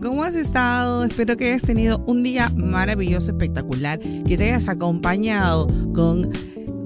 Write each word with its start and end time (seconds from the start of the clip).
¿Cómo 0.00 0.24
has 0.24 0.34
estado? 0.34 1.04
Espero 1.04 1.36
que 1.36 1.46
hayas 1.52 1.62
tenido 1.62 2.02
un 2.06 2.22
día 2.22 2.50
maravilloso, 2.50 3.30
espectacular, 3.30 3.98
que 4.00 4.36
te 4.36 4.44
hayas 4.44 4.68
acompañado 4.68 5.66
con 5.94 6.30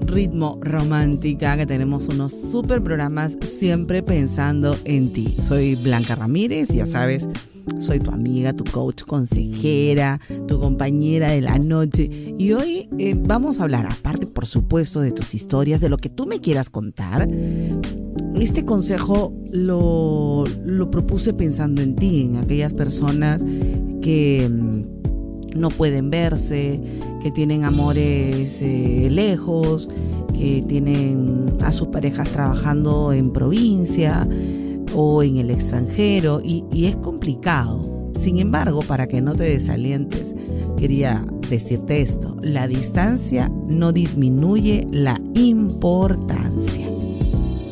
ritmo 0.06 0.58
romántica, 0.62 1.56
que 1.56 1.66
tenemos 1.66 2.08
unos 2.08 2.32
super 2.32 2.82
programas 2.82 3.36
siempre 3.42 4.02
pensando 4.02 4.76
en 4.84 5.12
ti. 5.12 5.36
Soy 5.40 5.76
Blanca 5.76 6.14
Ramírez, 6.14 6.68
ya 6.68 6.86
sabes, 6.86 7.28
soy 7.78 8.00
tu 8.00 8.10
amiga, 8.10 8.52
tu 8.52 8.64
coach, 8.64 9.02
consejera, 9.02 10.20
tu 10.46 10.60
compañera 10.60 11.30
de 11.30 11.40
la 11.40 11.58
noche. 11.58 12.10
Y 12.38 12.52
hoy 12.52 12.88
eh, 12.98 13.14
vamos 13.16 13.60
a 13.60 13.64
hablar, 13.64 13.86
aparte 13.86 14.26
por 14.26 14.46
supuesto 14.46 15.00
de 15.00 15.12
tus 15.12 15.34
historias, 15.34 15.80
de 15.80 15.88
lo 15.88 15.96
que 15.96 16.10
tú 16.10 16.26
me 16.26 16.40
quieras 16.40 16.70
contar, 16.70 17.28
este 18.40 18.64
consejo 18.64 19.32
lo, 19.52 20.44
propuse 20.90 21.32
pensando 21.32 21.82
en 21.82 21.94
ti, 21.94 22.22
en 22.22 22.36
aquellas 22.36 22.74
personas 22.74 23.44
que 24.00 24.48
mm, 24.48 25.58
no 25.58 25.68
pueden 25.68 26.10
verse, 26.10 26.80
que 27.22 27.30
tienen 27.30 27.64
amores 27.64 28.62
eh, 28.62 29.08
lejos, 29.10 29.88
que 30.32 30.64
tienen 30.66 31.52
a 31.60 31.70
sus 31.70 31.88
parejas 31.88 32.30
trabajando 32.30 33.12
en 33.12 33.32
provincia 33.32 34.26
o 34.94 35.22
en 35.22 35.36
el 35.36 35.50
extranjero 35.50 36.40
y, 36.42 36.64
y 36.72 36.86
es 36.86 36.96
complicado. 36.96 37.80
Sin 38.14 38.38
embargo, 38.38 38.80
para 38.80 39.06
que 39.06 39.20
no 39.20 39.34
te 39.34 39.44
desalientes, 39.44 40.34
quería 40.76 41.24
decirte 41.48 42.00
esto, 42.00 42.36
la 42.42 42.68
distancia 42.68 43.50
no 43.66 43.92
disminuye 43.92 44.86
la 44.90 45.20
importancia. 45.34 46.89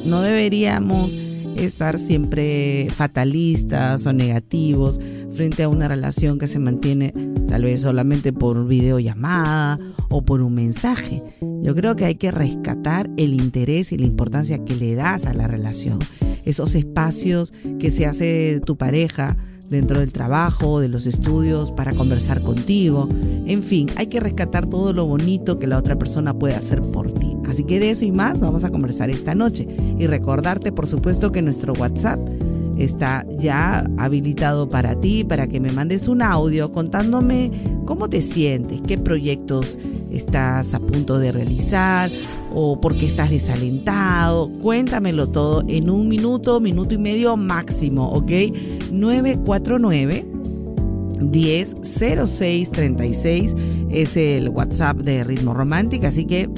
No 0.09 0.23
deberíamos 0.23 1.14
estar 1.56 1.98
siempre 1.98 2.89
fatalistas 2.95 4.06
o 4.06 4.15
negativos 4.15 4.98
frente 5.33 5.62
a 5.62 5.69
una 5.69 5.87
relación 5.87 6.39
que 6.39 6.47
se 6.47 6.59
mantiene 6.59 7.12
tal 7.47 7.65
vez 7.65 7.83
solamente 7.83 8.33
por 8.33 8.67
videollamada 8.67 9.77
o 10.09 10.25
por 10.25 10.41
un 10.41 10.55
mensaje. 10.55 11.23
Yo 11.62 11.75
creo 11.75 11.95
que 11.95 12.06
hay 12.06 12.15
que 12.15 12.31
rescatar 12.31 13.11
el 13.19 13.34
interés 13.34 13.92
y 13.92 13.98
la 13.98 14.06
importancia 14.06 14.65
que 14.65 14.77
le 14.77 14.95
das 14.95 15.27
a 15.27 15.34
la 15.34 15.47
relación. 15.47 15.98
Esos 16.47 16.75
espacios 16.75 17.53
que 17.78 17.91
se 17.91 18.06
hace 18.06 18.62
tu 18.65 18.78
pareja 18.78 19.37
dentro 19.69 20.01
del 20.01 20.13
trabajo, 20.13 20.81
de 20.81 20.89
los 20.89 21.07
estudios, 21.07 21.71
para 21.71 21.93
conversar 21.93 22.43
contigo. 22.43 23.09
En 23.47 23.63
fin, 23.63 23.91
hay 23.97 24.07
que 24.07 24.21
rescatar 24.21 24.67
todo 24.67 24.93
lo 24.93 25.07
bonito 25.07 25.59
que 25.59 25.67
la 25.67 25.79
otra 25.79 25.97
persona 25.97 26.39
puede 26.39 26.55
hacer 26.55 26.81
por 26.81 27.13
ti. 27.13 27.37
Así 27.47 27.65
que 27.65 27.81
de 27.81 27.91
eso 27.91 28.05
y 28.05 28.13
más 28.13 28.41
vamos 28.41 28.65
a 28.65 28.71
conversar 28.71 29.11
esta 29.11 29.35
noche. 29.35 29.67
Y 29.99 30.07
recordarte, 30.07 30.73
por 30.73 30.87
supuesto, 30.87 31.33
que 31.33 31.43
nuestro 31.43 31.73
WhatsApp 31.75 32.19
está 32.79 33.27
ya 33.39 33.89
habilitado 33.99 34.69
para 34.69 34.99
ti, 35.01 35.25
para 35.25 35.49
que 35.49 35.61
me 35.61 35.73
mandes 35.73 36.09
un 36.09 36.23
audio 36.23 36.71
contándome 36.71 37.51
cómo 37.84 38.09
te 38.09 38.23
sientes, 38.23 38.81
qué 38.87 38.99
proyectos 38.99 39.78
estás 40.12 40.75
a 40.75 40.81
punto 40.81 41.19
de 41.19 41.33
realizar 41.33 42.11
o 42.54 42.81
por 42.81 42.94
qué 42.94 43.06
estás 43.06 43.31
desalentado. 43.31 44.48
Cuéntamelo 44.60 45.28
todo 45.28 45.64
en 45.69 45.91
un 45.91 46.09
minuto, 46.09 46.60
minuto 46.60 46.94
y 46.94 46.98
medio 46.98 47.36
máximo, 47.36 48.09
¿ok? 48.10 48.31
949 48.91 50.26
100636 51.20 53.56
es 53.91 54.16
el 54.16 54.48
WhatsApp 54.50 54.98
de 54.98 55.25
Ritmo 55.25 55.53
Romántica, 55.54 56.06
así 56.09 56.25
que 56.25 56.48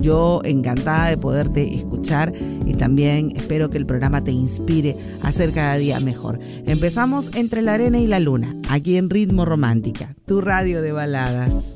yo 0.00 0.40
encantada 0.44 1.10
de 1.10 1.18
poderte 1.18 1.74
escuchar 1.74 2.32
y 2.64 2.74
también 2.74 3.32
espero 3.36 3.68
que 3.68 3.78
el 3.78 3.86
programa 3.86 4.24
te 4.24 4.32
inspire 4.32 4.96
a 5.22 5.32
ser 5.32 5.52
cada 5.52 5.76
día 5.76 6.00
mejor. 6.00 6.38
Empezamos 6.66 7.30
entre 7.34 7.62
la 7.62 7.74
arena 7.74 7.98
y 7.98 8.06
la 8.06 8.20
luna, 8.20 8.56
aquí 8.68 8.96
en 8.96 9.10
Ritmo 9.10 9.44
Romántica, 9.44 10.14
tu 10.26 10.40
radio 10.40 10.82
de 10.82 10.92
baladas. 10.92 11.75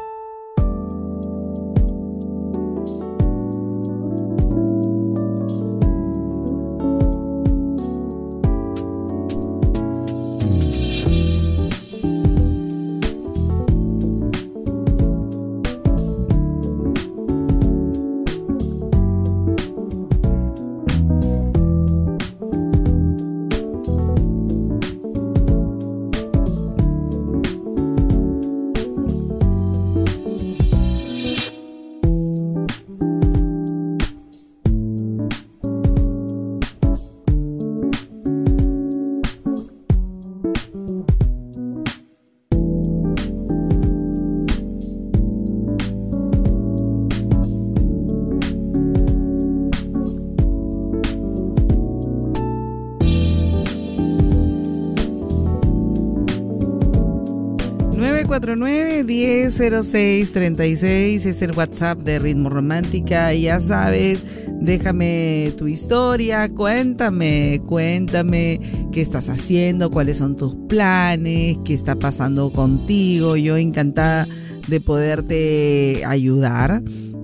949-100636 58.31 61.25
es 61.25 61.41
el 61.41 61.51
WhatsApp 61.51 61.99
de 61.99 62.17
Ritmo 62.17 62.49
Romántica. 62.49 63.33
Ya 63.33 63.59
sabes, 63.59 64.23
déjame 64.61 65.53
tu 65.57 65.67
historia, 65.67 66.47
cuéntame, 66.47 67.61
cuéntame 67.67 68.61
qué 68.93 69.01
estás 69.01 69.27
haciendo, 69.27 69.91
cuáles 69.91 70.19
son 70.19 70.37
tus 70.37 70.55
planes, 70.69 71.57
qué 71.65 71.73
está 71.73 71.97
pasando 71.97 72.53
contigo. 72.53 73.35
Yo 73.35 73.57
encantada 73.57 74.29
de 74.69 74.79
poderte 74.79 76.03
ayudar. 76.05 76.81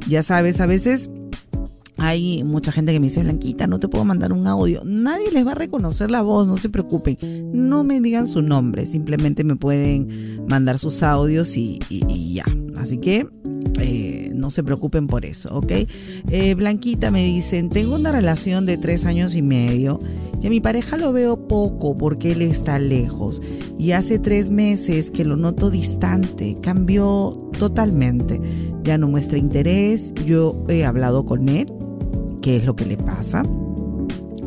Ya 0.09 0.23
sabes, 0.23 0.59
a 0.59 0.65
veces 0.65 1.09
hay 1.97 2.43
mucha 2.43 2.71
gente 2.71 2.93
que 2.93 2.99
me 2.99 3.07
dice, 3.07 3.21
Blanquita, 3.21 3.67
no 3.67 3.79
te 3.79 3.87
puedo 3.87 4.05
mandar 4.05 4.31
un 4.31 4.45
audio. 4.47 4.81
Nadie 4.85 5.31
les 5.31 5.45
va 5.45 5.53
a 5.53 5.55
reconocer 5.55 6.11
la 6.11 6.21
voz, 6.21 6.47
no 6.47 6.57
se 6.57 6.69
preocupen. 6.69 7.17
No 7.53 7.83
me 7.83 7.99
digan 7.99 8.27
su 8.27 8.41
nombre, 8.41 8.85
simplemente 8.85 9.43
me 9.43 9.55
pueden 9.55 10.45
mandar 10.47 10.77
sus 10.77 11.01
audios 11.01 11.57
y, 11.57 11.79
ya. 12.33 12.45
Así 12.77 12.99
que 12.99 13.27
eh, 13.79 14.31
no 14.35 14.51
se 14.51 14.63
preocupen 14.63 15.07
por 15.07 15.25
eso, 15.25 15.57
¿ok? 15.57 15.71
Eh, 16.29 16.53
Blanquita 16.53 17.09
me 17.09 17.23
dicen, 17.23 17.69
tengo 17.69 17.95
una 17.95 18.11
relación 18.11 18.65
de 18.65 18.77
tres 18.77 19.05
años 19.05 19.35
y 19.35 19.41
medio. 19.41 19.99
Y 20.39 20.45
a 20.45 20.49
mi 20.51 20.61
pareja 20.61 20.97
lo 20.97 21.11
veo 21.11 21.47
poco 21.47 21.97
porque 21.97 22.33
él 22.33 22.43
está 22.43 22.77
lejos. 22.77 23.41
Y 23.79 23.91
hace 23.91 24.19
tres 24.19 24.51
meses 24.51 25.09
que 25.09 25.25
lo 25.25 25.35
noto 25.35 25.71
distante, 25.71 26.57
cambió 26.61 27.49
totalmente. 27.57 28.39
Ya 28.83 28.99
no 28.99 29.07
muestra 29.07 29.39
interés, 29.39 30.13
yo 30.25 30.63
he 30.69 30.85
hablado 30.85 31.25
con 31.25 31.49
él, 31.49 31.73
qué 32.47 32.55
es 32.55 32.65
lo 32.65 32.77
que 32.77 32.85
le 32.85 32.95
pasa. 32.95 33.43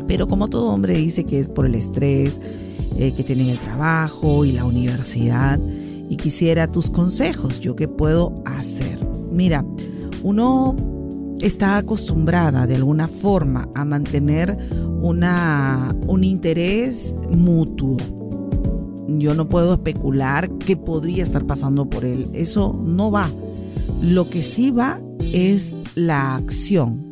Pero 0.07 0.27
como 0.27 0.47
todo 0.47 0.71
hombre 0.71 0.97
dice 0.97 1.23
que 1.23 1.39
es 1.39 1.47
por 1.47 1.67
el 1.67 1.75
estrés 1.75 2.41
eh, 2.97 3.11
que 3.11 3.23
tiene 3.23 3.51
el 3.51 3.59
trabajo 3.59 4.43
y 4.43 4.53
la 4.53 4.65
universidad, 4.65 5.59
y 6.09 6.17
quisiera 6.17 6.71
tus 6.71 6.89
consejos, 6.89 7.59
yo 7.59 7.75
qué 7.75 7.87
puedo 7.87 8.33
hacer. 8.43 8.97
Mira, 9.31 9.63
uno 10.23 10.75
está 11.41 11.77
acostumbrada 11.77 12.65
de 12.65 12.73
alguna 12.73 13.07
forma 13.07 13.69
a 13.75 13.85
mantener 13.85 14.57
una, 15.03 15.95
un 16.07 16.23
interés 16.23 17.13
mutuo. 17.29 17.97
Yo 19.09 19.35
no 19.35 19.47
puedo 19.47 19.75
especular 19.75 20.49
qué 20.57 20.75
podría 20.75 21.23
estar 21.23 21.45
pasando 21.45 21.87
por 21.87 22.03
él. 22.03 22.27
Eso 22.33 22.75
no 22.83 23.11
va. 23.11 23.29
Lo 24.01 24.27
que 24.27 24.41
sí 24.41 24.71
va 24.71 24.99
es 25.19 25.75
la 25.93 26.35
acción. 26.35 27.10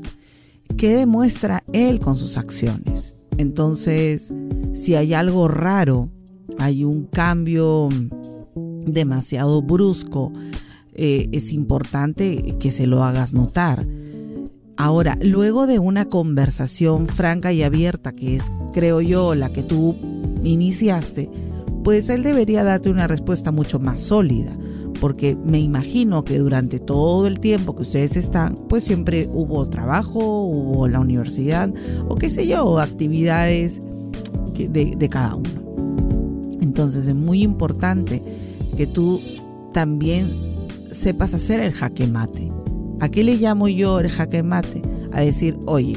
¿Qué 0.80 0.96
demuestra 0.96 1.62
él 1.74 2.00
con 2.00 2.16
sus 2.16 2.38
acciones? 2.38 3.14
Entonces, 3.38 4.34
si 4.74 4.96
hay 4.96 5.14
algo 5.14 5.50
raro, 5.50 6.10
hay 6.58 6.86
un 6.86 7.04
cambio 7.04 7.90
demasiado 8.86 9.62
brusco, 9.62 10.32
eh, 10.94 11.28
es 11.34 11.52
importante 11.52 12.56
que 12.62 12.72
se 12.72 12.88
lo 12.88 13.04
hagas 13.04 13.34
notar. 13.34 13.86
Ahora, 14.78 15.18
luego 15.22 15.68
de 15.68 15.80
una 15.80 16.06
conversación 16.06 17.10
franca 17.10 17.52
y 17.52 17.62
abierta, 17.62 18.14
que 18.14 18.38
es, 18.38 18.50
creo 18.74 19.02
yo, 19.02 19.36
la 19.36 19.50
que 19.50 19.64
tú 19.64 19.98
iniciaste, 20.46 21.30
pues 21.84 22.10
él 22.10 22.24
debería 22.24 22.64
darte 22.64 22.90
una 22.90 23.06
respuesta 23.06 23.52
mucho 23.52 23.80
más 23.80 24.00
sólida, 24.00 24.58
porque 25.00 25.36
me 25.36 25.60
imagino 25.60 26.24
que 26.24 26.38
durante 26.40 26.80
todo 26.80 27.28
el 27.28 27.40
tiempo 27.40 27.76
que 27.76 27.84
ustedes 27.84 28.18
están, 28.18 28.56
pues 28.68 28.84
siempre 28.84 29.30
hubo 29.32 29.68
trabajo, 29.70 30.44
hubo 30.44 30.88
la 30.88 31.00
universidad, 31.00 31.74
o 32.08 32.16
qué 32.16 32.30
sé 32.30 32.48
yo, 32.48 32.80
actividades 32.80 33.82
de, 34.58 34.96
de 34.98 35.10
cada 35.10 35.36
uno. 35.36 35.50
Entonces 36.62 37.08
es 37.08 37.16
muy 37.16 37.44
importante 37.44 38.22
que 38.76 38.88
tú 38.88 39.22
también 39.74 40.32
sepas 40.92 41.34
hacer 41.34 41.60
el 41.60 41.72
jaque 41.72 42.08
mate 42.08 42.52
¿A 43.02 43.10
qué 43.10 43.24
le 43.24 43.38
llamo 43.38 43.68
yo 43.70 44.00
el 44.00 44.10
jaque 44.10 44.44
mate? 44.44 44.82
A 45.14 45.22
decir, 45.22 45.58
oye, 45.66 45.96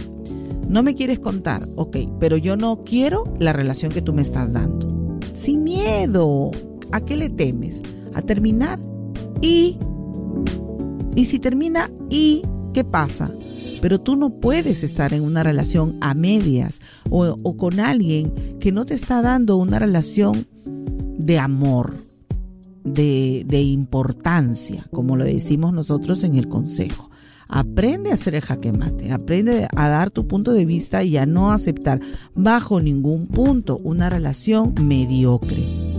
no 0.69 0.83
me 0.83 0.95
quieres 0.95 1.19
contar, 1.19 1.67
ok, 1.75 1.97
pero 2.21 2.37
yo 2.37 2.57
no 2.57 2.85
quiero 2.85 3.25
la 3.41 3.53
relación 3.53 3.91
que 3.91 4.03
tú 4.03 4.13
me 4.13 4.23
estás 4.23 4.53
dando. 4.53 5.19
Sin 5.33 5.65
miedo. 5.65 6.53
¿A 6.93 7.01
qué 7.01 7.17
le 7.17 7.29
temes? 7.29 7.83
A 8.15 8.23
terminar 8.23 8.79
y... 9.43 9.79
Y 11.15 11.27
si 11.27 11.39
termina 11.39 11.91
y, 12.09 12.43
¿qué 12.73 12.85
pasa? 12.85 13.31
Pero 13.83 14.01
tú 14.01 14.17
no 14.17 14.31
puedes 14.31 14.83
estar 14.83 15.13
en 15.13 15.25
una 15.25 15.43
relación 15.43 15.99
a 16.01 16.15
medias 16.15 16.81
o, 17.11 17.57
con 17.57 17.81
alguien 17.81 18.33
que 18.61 18.73
no 18.73 18.87
te 18.87 18.95
está 18.95 19.21
dando 19.21 19.57
una 19.57 19.79
relación 19.79 20.47
de 20.65 21.39
amor, 21.39 21.97
de, 22.85 23.61
importancia, 23.61 24.87
como 24.91 25.17
lo 25.17 25.25
decimos 25.25 25.75
nosotros 25.75 26.25
en 26.25 26.37
el 26.37 26.49
consejo. 26.49 27.11
Aprende 27.49 28.11
a 28.11 28.15
hacer 28.15 28.37
el 28.37 28.41
jaque 28.41 28.73
mate, 28.73 29.13
aprende 29.13 29.69
a 29.77 29.89
dar 29.89 30.11
tu 30.11 30.27
punto 30.27 30.53
de 30.53 30.65
vista 30.65 31.03
y 31.03 31.19
a 31.19 31.27
no 31.27 31.53
aceptar 31.53 32.01
bajo 32.35 32.81
ningún 32.81 33.27
punto 33.27 33.77
una 33.83 34.09
relación 34.09 34.75
mediocre. 34.81 35.92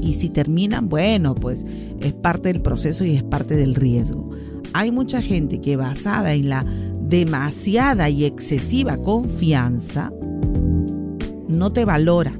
Y 0.00 0.14
si 0.14 0.30
terminan, 0.30 0.88
bueno, 0.88 1.34
pues 1.34 1.64
es 2.00 2.12
parte 2.12 2.52
del 2.52 2.62
proceso 2.62 3.04
y 3.04 3.16
es 3.16 3.22
parte 3.22 3.56
del 3.56 3.74
riesgo. 3.74 4.30
Hay 4.72 4.90
mucha 4.90 5.22
gente 5.22 5.60
que 5.60 5.76
basada 5.76 6.34
en 6.34 6.48
la 6.48 6.64
demasiada 7.00 8.08
y 8.08 8.24
excesiva 8.24 8.96
confianza 8.96 10.12
no 11.48 11.72
te 11.72 11.84
valora 11.84 12.38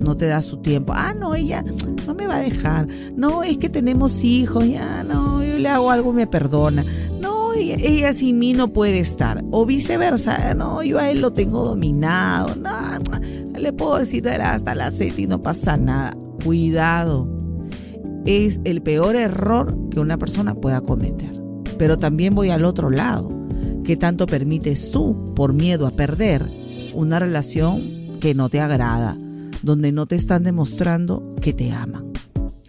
no 0.00 0.16
te 0.16 0.26
da 0.26 0.42
su 0.42 0.58
tiempo. 0.58 0.92
Ah, 0.94 1.14
no, 1.14 1.34
ella 1.34 1.64
no 2.06 2.14
me 2.14 2.26
va 2.26 2.36
a 2.36 2.40
dejar. 2.40 2.88
No, 3.16 3.42
es 3.42 3.58
que 3.58 3.68
tenemos 3.68 4.24
hijos, 4.24 4.66
ya 4.66 5.04
no, 5.04 5.42
yo 5.42 5.58
le 5.58 5.68
hago 5.68 5.90
algo 5.90 6.12
y 6.12 6.16
me 6.16 6.26
perdona. 6.26 6.84
No, 7.20 7.52
ella, 7.52 8.14
sin 8.14 8.38
mí 8.38 8.52
no 8.52 8.68
puede 8.68 9.00
estar. 9.00 9.44
O 9.50 9.66
viceversa, 9.66 10.54
no, 10.54 10.82
yo 10.82 10.98
a 10.98 11.10
él 11.10 11.20
lo 11.20 11.32
tengo 11.32 11.64
dominado. 11.64 12.54
No, 12.56 12.70
le 13.58 13.72
puedo 13.72 13.98
decir 13.98 14.28
hasta 14.28 14.74
la 14.74 14.90
set 14.90 15.18
y 15.18 15.26
no 15.26 15.40
pasa 15.40 15.76
nada. 15.76 16.16
Cuidado. 16.42 17.28
Es 18.26 18.60
el 18.64 18.82
peor 18.82 19.16
error 19.16 19.76
que 19.90 20.00
una 20.00 20.18
persona 20.18 20.54
pueda 20.54 20.80
cometer. 20.80 21.32
Pero 21.78 21.96
también 21.96 22.34
voy 22.34 22.50
al 22.50 22.64
otro 22.64 22.90
lado. 22.90 23.30
¿Qué 23.84 23.96
tanto 23.96 24.26
permites 24.26 24.90
tú, 24.90 25.32
por 25.34 25.52
miedo 25.52 25.86
a 25.86 25.92
perder, 25.92 26.44
una 26.94 27.18
relación 27.18 27.80
que 28.20 28.34
no 28.34 28.48
te 28.48 28.60
agrada? 28.60 29.16
donde 29.62 29.92
no 29.92 30.06
te 30.06 30.16
están 30.16 30.44
demostrando 30.44 31.34
que 31.40 31.52
te 31.52 31.72
aman. 31.72 32.12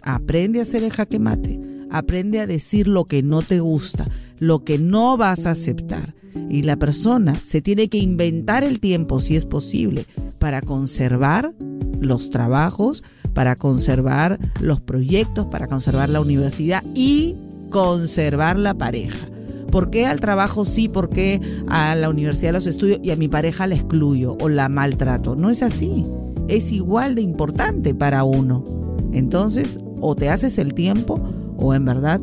Aprende 0.02 0.58
a 0.58 0.62
hacer 0.62 0.82
el 0.82 0.92
jaque 0.92 1.18
mate. 1.18 1.60
Aprende 1.90 2.40
a 2.40 2.46
decir 2.46 2.86
lo 2.86 3.04
que 3.04 3.22
no 3.22 3.42
te 3.42 3.60
gusta, 3.60 4.06
lo 4.38 4.64
que 4.64 4.78
no 4.78 5.16
vas 5.16 5.46
a 5.46 5.52
aceptar. 5.52 6.14
Y 6.48 6.62
la 6.62 6.76
persona 6.76 7.34
se 7.42 7.60
tiene 7.60 7.88
que 7.88 7.98
inventar 7.98 8.62
el 8.62 8.78
tiempo, 8.78 9.18
si 9.18 9.34
es 9.34 9.44
posible, 9.44 10.06
para 10.38 10.62
conservar 10.62 11.52
los 12.00 12.30
trabajos, 12.30 13.02
para 13.34 13.56
conservar 13.56 14.38
los 14.60 14.80
proyectos, 14.80 15.46
para 15.48 15.66
conservar 15.66 16.08
la 16.08 16.20
universidad 16.20 16.82
y 16.94 17.36
conservar 17.70 18.58
la 18.58 18.74
pareja. 18.74 19.26
¿Por 19.70 19.90
qué 19.90 20.06
al 20.06 20.20
trabajo 20.20 20.64
sí? 20.64 20.88
¿Por 20.88 21.10
qué 21.10 21.40
a 21.68 21.94
la 21.94 22.08
universidad 22.08 22.52
los 22.52 22.66
estudios 22.66 22.98
y 23.02 23.10
a 23.10 23.16
mi 23.16 23.28
pareja 23.28 23.66
la 23.66 23.76
excluyo 23.76 24.36
o 24.40 24.48
la 24.48 24.68
maltrato? 24.68 25.36
No 25.36 25.50
es 25.50 25.62
así 25.62 26.04
es 26.50 26.72
igual 26.72 27.14
de 27.14 27.22
importante 27.22 27.94
para 27.94 28.24
uno. 28.24 28.64
Entonces, 29.12 29.78
o 30.00 30.14
te 30.16 30.28
haces 30.28 30.58
el 30.58 30.74
tiempo 30.74 31.20
o 31.56 31.74
en 31.74 31.84
verdad 31.84 32.20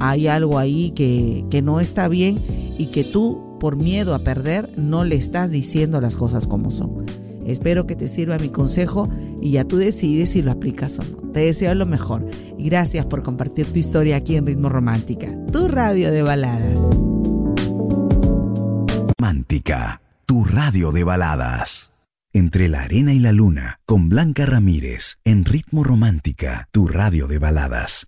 hay 0.00 0.26
algo 0.26 0.58
ahí 0.58 0.92
que, 0.92 1.44
que 1.50 1.62
no 1.62 1.80
está 1.80 2.08
bien 2.08 2.38
y 2.78 2.86
que 2.86 3.04
tú, 3.04 3.56
por 3.60 3.76
miedo 3.76 4.14
a 4.14 4.20
perder, 4.20 4.70
no 4.76 5.04
le 5.04 5.16
estás 5.16 5.50
diciendo 5.50 6.00
las 6.00 6.16
cosas 6.16 6.46
como 6.46 6.70
son. 6.70 7.04
Espero 7.46 7.86
que 7.86 7.96
te 7.96 8.08
sirva 8.08 8.38
mi 8.38 8.48
consejo 8.48 9.08
y 9.44 9.52
ya 9.52 9.64
tú 9.64 9.76
decides 9.76 10.30
si 10.30 10.42
lo 10.42 10.50
aplicas 10.50 10.98
o 10.98 11.04
no. 11.04 11.18
Te 11.32 11.40
deseo 11.40 11.74
lo 11.74 11.84
mejor 11.84 12.26
y 12.58 12.64
gracias 12.64 13.04
por 13.04 13.22
compartir 13.22 13.66
tu 13.66 13.78
historia 13.78 14.16
aquí 14.16 14.36
en 14.36 14.46
Ritmo 14.46 14.70
Romántica, 14.70 15.36
tu 15.52 15.68
radio 15.68 16.10
de 16.10 16.22
baladas. 16.22 16.80
Romántica, 19.18 20.00
tu 20.24 20.44
radio 20.44 20.90
de 20.92 21.04
baladas. 21.04 21.92
Entre 22.32 22.68
la 22.68 22.82
arena 22.82 23.12
y 23.12 23.18
la 23.20 23.32
luna, 23.32 23.80
con 23.84 24.08
Blanca 24.08 24.46
Ramírez, 24.46 25.18
en 25.24 25.44
Ritmo 25.44 25.84
Romántica, 25.84 26.68
tu 26.72 26.88
radio 26.88 27.28
de 27.28 27.38
baladas. 27.38 28.06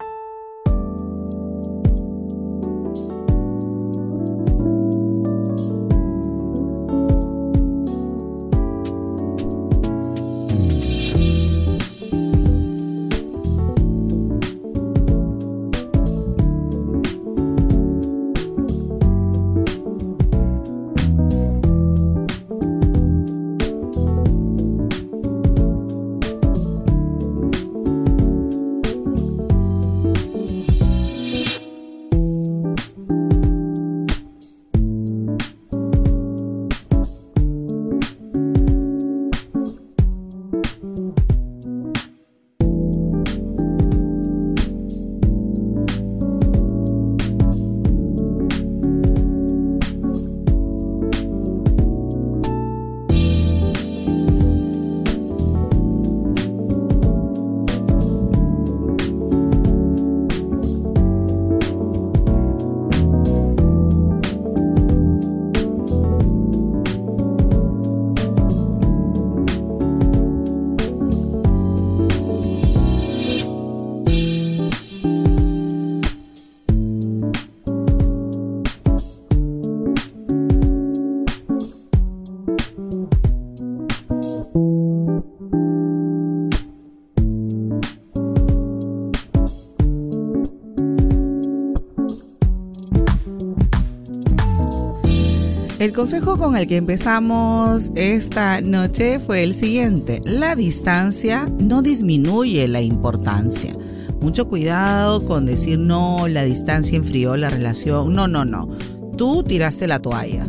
Consejo 95.97 96.37
con 96.37 96.59
el 96.59 96.67
que 96.67 96.77
empezamos 96.77 97.91
esta 97.95 98.61
noche 98.61 99.19
fue 99.19 99.43
el 99.43 99.55
siguiente. 99.55 100.21
La 100.27 100.55
distancia 100.55 101.47
no 101.59 101.81
disminuye 101.81 102.69
la 102.69 102.83
importancia. 102.83 103.75
Mucho 104.21 104.47
cuidado 104.47 105.25
con 105.25 105.47
decir 105.47 105.79
no, 105.79 106.29
la 106.29 106.45
distancia 106.45 106.99
enfrió 106.99 107.39
la 107.39 107.49
relación. 107.49 108.13
No, 108.13 108.29
no, 108.29 108.45
no. 108.45 108.69
Tú 109.17 109.43
tiraste 109.43 109.87
la 109.87 109.99
toalla. 109.99 110.45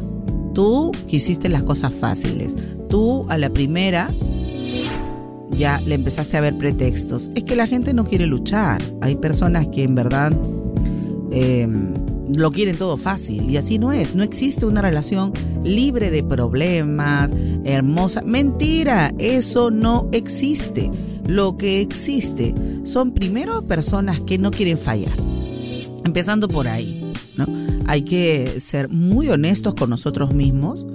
Tú 0.53 0.91
quisiste 1.07 1.47
las 1.47 1.63
cosas 1.63 1.93
fáciles. 1.93 2.53
Tú 2.89 3.25
a 3.29 3.37
la 3.37 3.49
primera 3.49 4.11
ya 5.51 5.79
le 5.85 5.95
empezaste 5.95 6.35
a 6.35 6.41
ver 6.41 6.57
pretextos. 6.57 7.31
Es 7.35 7.45
que 7.45 7.55
la 7.55 7.67
gente 7.67 7.93
no 7.93 8.03
quiere 8.03 8.27
luchar. 8.27 8.83
Hay 8.99 9.15
personas 9.15 9.69
que 9.69 9.83
en 9.83 9.95
verdad 9.95 10.33
em, 11.31 11.93
lo 12.35 12.51
quieren 12.51 12.77
todo 12.77 12.97
fácil 12.97 13.49
y 13.49 13.57
así 13.57 13.79
no 13.79 13.91
es. 13.91 14.15
No 14.15 14.23
existe 14.23 14.65
una 14.65 14.81
relación 14.81 15.33
libre 15.63 16.11
de 16.11 16.23
problemas, 16.23 17.33
hermosa. 17.63 18.21
Mentira, 18.21 19.13
eso 19.17 19.71
no 19.71 20.09
existe. 20.11 20.89
Lo 21.25 21.57
que 21.57 21.81
existe 21.81 22.55
son 22.85 23.11
primero 23.11 23.61
personas 23.61 24.21
que 24.21 24.37
no 24.37 24.51
quieren 24.51 24.77
fallar. 24.77 25.13
Empezando 26.05 26.47
por 26.47 26.67
ahí, 26.67 27.03
¿no? 27.35 27.45
Hay 27.85 28.03
que 28.03 28.59
ser 28.59 28.89
muy 28.89 29.29
honestos 29.29 29.75
con 29.75 29.89
nosotros 29.89 30.33
mismos 30.33 30.85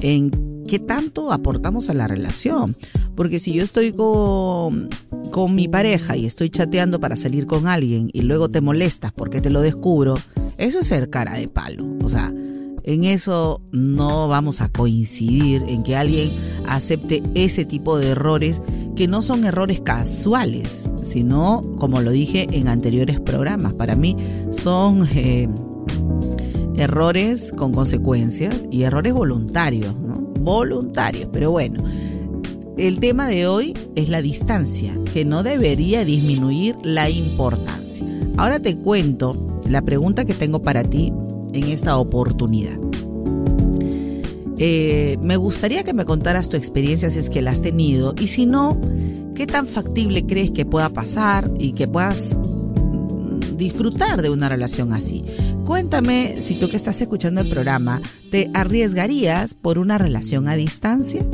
en 0.00 0.30
qué 0.66 0.78
tanto 0.78 1.32
aportamos 1.32 1.88
a 1.88 1.94
la 1.94 2.08
relación. 2.08 2.76
Porque 3.14 3.38
si 3.38 3.54
yo 3.54 3.64
estoy 3.64 3.92
con, 3.92 4.88
con 5.30 5.54
mi 5.54 5.68
pareja 5.68 6.16
y 6.16 6.26
estoy 6.26 6.50
chateando 6.50 7.00
para 7.00 7.16
salir 7.16 7.46
con 7.46 7.66
alguien 7.66 8.10
y 8.12 8.22
luego 8.22 8.50
te 8.50 8.60
molestas 8.60 9.12
porque 9.12 9.40
te 9.40 9.50
lo 9.50 9.62
descubro, 9.62 10.16
eso 10.58 10.80
es 10.80 10.86
ser 10.86 11.08
cara 11.08 11.34
de 11.34 11.48
palo. 11.48 11.86
O 12.04 12.08
sea, 12.08 12.32
en 12.86 13.04
eso 13.04 13.60
no 13.72 14.28
vamos 14.28 14.60
a 14.60 14.68
coincidir 14.68 15.64
en 15.66 15.82
que 15.82 15.96
alguien 15.96 16.30
acepte 16.66 17.22
ese 17.34 17.64
tipo 17.64 17.98
de 17.98 18.10
errores 18.10 18.62
que 18.94 19.08
no 19.08 19.22
son 19.22 19.44
errores 19.44 19.80
casuales, 19.80 20.88
sino, 21.04 21.62
como 21.78 22.00
lo 22.00 22.12
dije 22.12 22.46
en 22.52 22.68
anteriores 22.68 23.20
programas, 23.20 23.74
para 23.74 23.96
mí 23.96 24.16
son 24.50 25.06
eh, 25.12 25.48
errores 26.76 27.52
con 27.56 27.72
consecuencias 27.72 28.66
y 28.70 28.84
errores 28.84 29.12
voluntarios. 29.12 29.94
Voluntarios, 30.46 31.28
pero 31.32 31.50
bueno. 31.50 31.82
El 32.78 33.00
tema 33.00 33.26
de 33.26 33.48
hoy 33.48 33.74
es 33.96 34.08
la 34.08 34.22
distancia, 34.22 34.96
que 35.12 35.24
no 35.24 35.42
debería 35.42 36.04
disminuir 36.04 36.76
la 36.84 37.10
importancia. 37.10 38.06
Ahora 38.36 38.60
te 38.60 38.78
cuento 38.78 39.32
la 39.68 39.82
pregunta 39.82 40.24
que 40.24 40.34
tengo 40.34 40.62
para 40.62 40.84
ti 40.84 41.12
en 41.52 41.64
esta 41.64 41.96
oportunidad. 41.96 42.76
Eh, 44.58 45.18
me 45.20 45.36
gustaría 45.36 45.82
que 45.82 45.92
me 45.92 46.04
contaras 46.04 46.48
tu 46.48 46.56
experiencia 46.56 47.10
si 47.10 47.18
es 47.18 47.28
que 47.28 47.42
la 47.42 47.50
has 47.50 47.60
tenido 47.60 48.14
y 48.20 48.28
si 48.28 48.46
no, 48.46 48.80
¿qué 49.34 49.48
tan 49.48 49.66
factible 49.66 50.26
crees 50.26 50.52
que 50.52 50.64
pueda 50.64 50.90
pasar 50.90 51.50
y 51.58 51.72
que 51.72 51.88
puedas 51.88 52.38
disfrutar 53.56 54.22
de 54.22 54.30
una 54.30 54.48
relación 54.48 54.92
así? 54.92 55.24
Cuéntame 55.64 56.36
si 56.40 56.54
tú 56.54 56.68
que 56.68 56.76
estás 56.76 57.00
escuchando 57.00 57.40
el 57.40 57.48
programa, 57.48 58.00
¿te 58.30 58.50
arriesgarías 58.54 59.54
por 59.54 59.78
una 59.78 59.98
relación 59.98 60.48
a 60.48 60.54
distancia? 60.54 61.24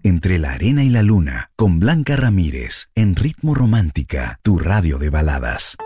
Entre 0.03 0.39
la 0.39 0.53
arena 0.53 0.83
y 0.83 0.89
la 0.89 1.03
luna, 1.03 1.51
con 1.55 1.79
Blanca 1.79 2.15
Ramírez, 2.15 2.89
en 2.95 3.15
Ritmo 3.15 3.53
Romántica, 3.53 4.39
tu 4.41 4.57
radio 4.57 4.97
de 4.97 5.09
baladas. 5.09 5.77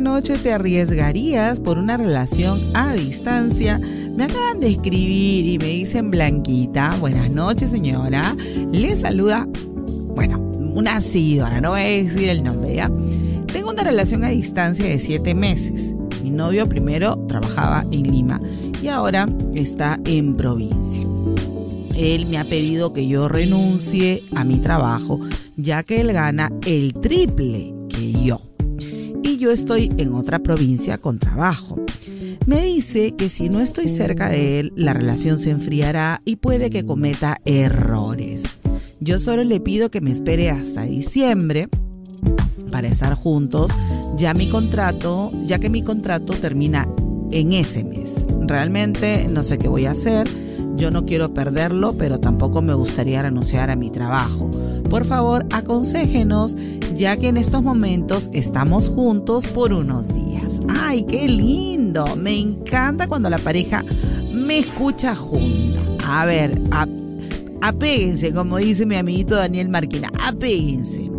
Te 0.00 0.52
arriesgarías 0.52 1.58
por 1.58 1.76
una 1.76 1.96
relación 1.96 2.60
a 2.74 2.92
distancia? 2.92 3.78
Me 3.78 4.24
acaban 4.24 4.60
de 4.60 4.68
escribir 4.68 5.44
y 5.46 5.58
me 5.58 5.66
dicen 5.66 6.12
Blanquita, 6.12 6.96
buenas 7.00 7.30
noches 7.30 7.72
señora, 7.72 8.36
le 8.70 8.94
saluda, 8.94 9.48
bueno, 10.14 10.38
una 10.72 11.00
sídora, 11.00 11.60
no 11.60 11.70
voy 11.70 11.80
a 11.80 11.84
decir 11.84 12.28
el 12.28 12.44
nombre 12.44 12.76
ya. 12.76 12.88
Tengo 13.52 13.70
una 13.70 13.82
relación 13.82 14.22
a 14.22 14.28
distancia 14.28 14.84
de 14.84 15.00
siete 15.00 15.34
meses. 15.34 15.92
Mi 16.22 16.30
novio 16.30 16.68
primero 16.68 17.18
trabajaba 17.26 17.84
en 17.90 18.04
Lima 18.04 18.40
y 18.80 18.86
ahora 18.86 19.26
está 19.56 19.98
en 20.04 20.36
provincia. 20.36 21.04
Él 21.96 22.26
me 22.26 22.38
ha 22.38 22.44
pedido 22.44 22.92
que 22.92 23.08
yo 23.08 23.28
renuncie 23.28 24.22
a 24.36 24.44
mi 24.44 24.60
trabajo, 24.60 25.18
ya 25.56 25.82
que 25.82 26.00
él 26.00 26.12
gana 26.12 26.52
el 26.64 26.92
triple 26.92 27.74
yo 29.38 29.52
estoy 29.52 29.90
en 29.98 30.14
otra 30.14 30.40
provincia 30.40 30.98
con 30.98 31.18
trabajo. 31.18 31.80
Me 32.46 32.62
dice 32.62 33.12
que 33.12 33.28
si 33.28 33.48
no 33.48 33.60
estoy 33.60 33.88
cerca 33.88 34.28
de 34.28 34.58
él, 34.58 34.72
la 34.74 34.92
relación 34.92 35.38
se 35.38 35.50
enfriará 35.50 36.20
y 36.24 36.36
puede 36.36 36.70
que 36.70 36.84
cometa 36.84 37.38
errores. 37.44 38.42
Yo 39.00 39.18
solo 39.18 39.44
le 39.44 39.60
pido 39.60 39.90
que 39.90 40.00
me 40.00 40.10
espere 40.10 40.50
hasta 40.50 40.82
diciembre 40.82 41.68
para 42.72 42.88
estar 42.88 43.14
juntos, 43.14 43.70
ya 44.16 44.34
mi 44.34 44.48
contrato, 44.48 45.30
ya 45.46 45.58
que 45.60 45.70
mi 45.70 45.82
contrato 45.82 46.34
termina 46.34 46.88
en 47.30 47.52
ese 47.52 47.84
mes. 47.84 48.26
Realmente 48.40 49.26
no 49.30 49.44
sé 49.44 49.56
qué 49.58 49.68
voy 49.68 49.86
a 49.86 49.92
hacer 49.92 50.28
yo 50.78 50.92
no 50.92 51.04
quiero 51.04 51.34
perderlo, 51.34 51.92
pero 51.98 52.20
tampoco 52.20 52.62
me 52.62 52.72
gustaría 52.72 53.20
renunciar 53.20 53.68
a 53.68 53.74
mi 53.74 53.90
trabajo. 53.90 54.48
Por 54.90 55.04
favor, 55.04 55.44
aconséjenos, 55.52 56.56
ya 56.96 57.16
que 57.16 57.28
en 57.28 57.36
estos 57.36 57.62
momentos 57.62 58.30
estamos 58.32 58.88
juntos 58.88 59.46
por 59.46 59.72
unos 59.72 60.08
días. 60.08 60.60
¡Ay, 60.68 61.02
qué 61.02 61.28
lindo! 61.28 62.16
Me 62.16 62.38
encanta 62.38 63.06
cuando 63.06 63.28
la 63.28 63.38
pareja 63.38 63.84
me 64.32 64.58
escucha 64.58 65.14
junto. 65.14 65.78
A 66.06 66.24
ver, 66.24 66.60
apéguense, 67.60 68.32
como 68.32 68.56
dice 68.56 68.86
mi 68.86 68.96
amiguito 68.96 69.34
Daniel 69.34 69.68
Marquina, 69.68 70.08
apéguense. 70.26 71.10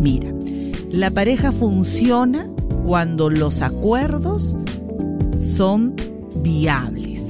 Mira, 0.00 0.32
la 0.90 1.10
pareja 1.10 1.52
funciona 1.52 2.50
cuando 2.84 3.30
los 3.30 3.62
acuerdos 3.62 4.56
son 5.38 5.94
viables 6.42 7.24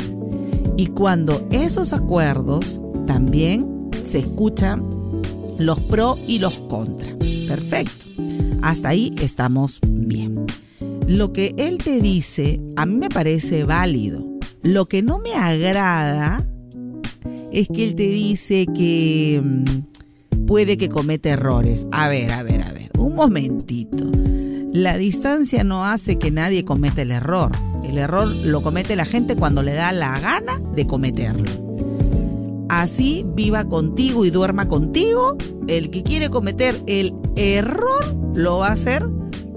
y 0.77 0.87
cuando 0.89 1.47
esos 1.51 1.93
acuerdos 1.93 2.81
también 3.07 3.91
se 4.03 4.21
escuchan 4.21 4.96
los 5.59 5.81
pro 5.81 6.19
y 6.27 6.39
los 6.39 6.59
contra. 6.59 7.15
Perfecto. 7.49 8.07
Hasta 8.63 8.91
ahí 8.91 9.15
estamos 9.21 9.81
bien. 9.83 10.47
Lo 11.07 11.33
que 11.33 11.55
él 11.57 11.79
te 11.79 12.01
dice 12.01 12.61
a 12.77 12.87
mí 12.87 12.97
me 12.97 13.09
parece 13.09 13.65
válido. 13.65 14.25
Lo 14.63 14.87
que 14.87 15.03
no 15.03 15.19
me 15.19 15.35
agrada 15.35 16.45
es 17.53 17.69
que 17.69 17.85
él 17.85 17.95
te 17.95 18.09
dice 18.09 18.67
que 18.75 19.41
mm, 19.43 20.47
puede 20.47 20.77
que 20.77 20.89
cometa 20.89 21.31
errores. 21.31 21.87
A 21.93 22.09
ver, 22.09 22.33
a 22.33 22.43
ver, 22.43 22.63
a 22.63 22.73
ver. 22.73 22.91
Un 22.99 23.15
momentito. 23.15 24.11
La 24.73 24.99
distancia 24.99 25.65
no 25.65 25.87
hace 25.87 26.19
que 26.19 26.31
nadie 26.31 26.65
cometa 26.65 27.03
el 27.03 27.13
error. 27.13 27.53
El 27.85 27.99
error 27.99 28.27
lo 28.27 28.63
comete 28.63 28.97
la 28.97 29.05
gente 29.05 29.37
cuando 29.37 29.63
le 29.63 29.75
da 29.75 29.93
la 29.93 30.19
gana 30.19 30.61
de 30.75 30.87
cometerlo. 30.87 31.66
Así 32.77 33.25
viva 33.35 33.65
contigo 33.65 34.27
y 34.27 34.31
duerma 34.31 34.69
contigo. 34.69 35.39
El 35.67 35.89
que 35.89 36.03
quiere 36.03 36.29
cometer 36.29 36.79
el 36.87 37.15
error 37.35 38.15
lo 38.35 38.59
va 38.59 38.69
a 38.69 38.73
hacer 38.73 39.09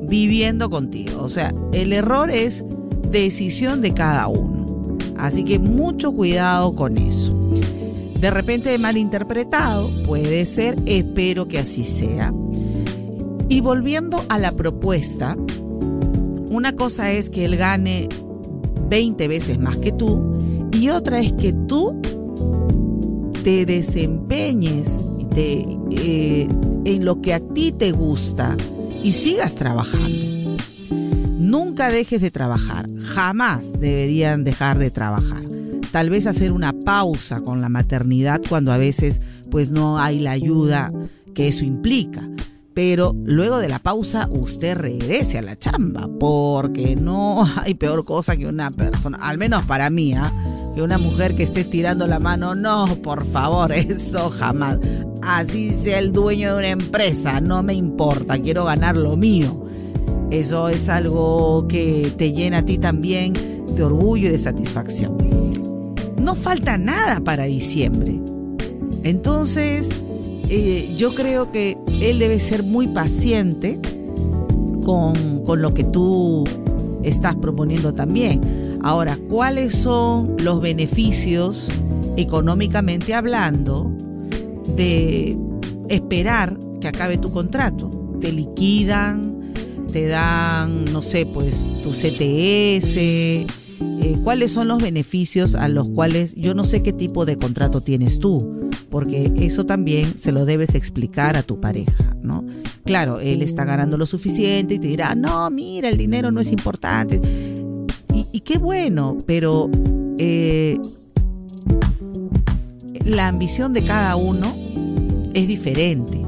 viviendo 0.04 0.70
contigo. 0.70 1.22
O 1.22 1.28
sea, 1.28 1.54
el 1.74 1.92
error 1.92 2.32
es 2.32 2.64
decisión 3.12 3.82
de 3.82 3.94
cada 3.94 4.30
uno. 4.30 4.98
Así 5.18 5.44
que 5.44 5.60
mucho 5.60 6.14
cuidado 6.14 6.74
con 6.78 6.98
eso. 6.98 7.38
De 8.22 8.32
repente 8.32 8.78
malinterpretado, 8.78 9.90
puede 10.06 10.46
ser, 10.46 10.78
espero 10.86 11.46
que 11.50 11.60
así 11.60 11.84
sea. 11.84 12.34
Y 13.50 13.60
volviendo 13.60 14.24
a 14.30 14.38
la 14.38 14.54
propuesta, 14.54 15.36
una 16.50 16.74
cosa 16.78 17.12
es 17.12 17.30
que 17.30 17.44
él 17.44 17.58
gane 17.58 18.08
20 18.88 19.28
veces 19.28 19.60
más 19.60 19.76
que 19.76 19.92
tú 19.92 20.38
y 20.72 20.88
otra 20.90 21.20
es 21.20 21.34
que 21.34 21.52
tú 21.52 22.00
te 23.50 23.66
desempeñes 23.66 25.04
eh, 25.36 26.48
en 26.86 27.04
lo 27.04 27.20
que 27.20 27.34
a 27.34 27.40
ti 27.40 27.72
te 27.72 27.92
gusta 27.92 28.56
y 29.04 29.12
sigas 29.14 29.56
trabajando. 29.56 30.56
Nunca 31.40 31.90
dejes 31.90 32.22
de 32.22 32.30
trabajar, 32.30 32.86
jamás 33.02 33.74
deberían 33.74 34.44
dejar 34.44 34.78
de 34.78 34.92
trabajar. 34.92 35.42
Tal 35.92 36.12
vez 36.12 36.28
hacer 36.28 36.52
una 36.52 36.74
pausa 36.74 37.42
con 37.42 37.60
la 37.60 37.70
maternidad 37.70 38.40
cuando 38.48 38.72
a 38.72 38.78
veces 38.78 39.20
pues 39.50 39.72
no 39.72 39.98
hay 39.98 40.20
la 40.20 40.30
ayuda 40.30 40.94
que 41.34 41.48
eso 41.48 41.66
implica. 41.66 42.30
Pero 42.74 43.16
luego 43.24 43.58
de 43.58 43.68
la 43.68 43.80
pausa 43.80 44.30
usted 44.32 44.78
regrese 44.78 45.38
a 45.38 45.42
la 45.42 45.58
chamba, 45.58 46.10
porque 46.20 46.96
no 46.96 47.46
hay 47.58 47.74
peor 47.74 48.06
cosa 48.06 48.36
que 48.38 48.48
una 48.48 48.70
persona, 48.70 49.18
al 49.22 49.38
menos 49.38 49.66
para 49.66 49.90
mí, 49.90 50.14
¿ah? 50.14 50.32
que 50.76 50.82
una 50.82 50.98
mujer 50.98 51.36
que 51.36 51.44
esté 51.44 51.62
estirando 51.62 52.08
la 52.08 52.20
mano, 52.20 52.56
no, 52.56 52.98
por 53.02 53.26
favor, 53.26 53.72
eso 53.74 54.30
jamás. 54.30 54.80
Así 55.22 55.72
sea 55.72 56.00
el 56.00 56.12
dueño 56.12 56.54
de 56.54 56.60
una 56.60 56.70
empresa, 56.70 57.42
no 57.42 57.62
me 57.62 57.74
importa, 57.74 58.40
quiero 58.40 58.66
ganar 58.66 58.96
lo 58.96 59.16
mío. 59.18 59.66
Eso 60.32 60.70
es 60.70 60.90
algo 60.90 61.68
que 61.68 62.14
te 62.18 62.32
llena 62.34 62.60
a 62.60 62.66
ti 62.66 62.78
también 62.78 63.34
de 63.76 63.84
orgullo 63.84 64.28
y 64.28 64.32
de 64.32 64.38
satisfacción. 64.38 65.18
No 66.22 66.36
falta 66.36 66.78
nada 66.78 67.20
para 67.20 67.46
diciembre. 67.46 68.20
Entonces, 69.04 69.90
eh, 70.50 70.94
yo 70.98 71.14
creo 71.14 71.52
que 71.52 71.78
él 72.02 72.20
debe 72.20 72.40
ser 72.40 72.64
muy 72.64 72.88
paciente 72.88 73.80
con, 74.84 75.44
con 75.46 75.62
lo 75.62 75.74
que 75.74 75.84
tú 75.84 76.44
estás 77.04 77.36
proponiendo 77.36 77.94
también. 77.94 78.78
Ahora, 78.82 79.18
¿cuáles 79.30 79.76
son 79.76 80.36
los 80.40 80.62
beneficios 80.62 81.70
económicamente 82.18 83.14
hablando 83.14 83.92
de 84.76 85.38
esperar 85.90 86.58
que 86.80 86.88
acabe 86.88 87.18
tu 87.18 87.32
contrato? 87.32 87.90
Te 88.22 88.32
liquidan, 88.32 89.54
te 89.92 90.08
dan, 90.08 90.86
no 90.86 91.02
sé, 91.02 91.26
pues 91.26 91.66
tu 91.84 91.92
CTS, 91.92 92.98
eh, 92.98 94.18
cuáles 94.24 94.52
son 94.52 94.68
los 94.68 94.82
beneficios 94.82 95.56
a 95.56 95.68
los 95.68 95.90
cuales 95.90 96.36
yo 96.36 96.54
no 96.54 96.64
sé 96.64 96.82
qué 96.82 96.94
tipo 96.94 97.26
de 97.26 97.38
contrato 97.38 97.82
tienes 97.82 98.20
tú, 98.20 98.59
porque 98.90 99.32
eso 99.38 99.66
también 99.66 100.18
se 100.18 100.32
lo 100.32 100.46
debes 100.46 100.76
explicar 100.76 101.38
a 101.38 101.44
tu 101.44 101.60
pareja, 101.60 102.16
¿no? 102.22 102.46
Claro, 102.86 103.20
él 103.20 103.42
está 103.42 103.66
ganando 103.66 103.98
lo 103.98 104.06
suficiente 104.06 104.76
y 104.76 104.80
te 104.80 104.88
dirá, 104.88 105.16
no, 105.16 105.50
mira, 105.50 105.90
el 105.90 105.98
dinero 105.98 106.32
no 106.32 106.42
es 106.42 106.52
importante. 106.52 107.22
Y, 108.32 108.42
qué 108.42 108.58
bueno, 108.58 109.18
pero 109.26 109.70
eh, 110.18 110.80
la 113.06 113.28
ambición 113.28 113.74
de 113.74 113.84
cada 113.84 114.16
uno 114.16 114.54
es 115.34 115.48
diferente. 115.48 116.20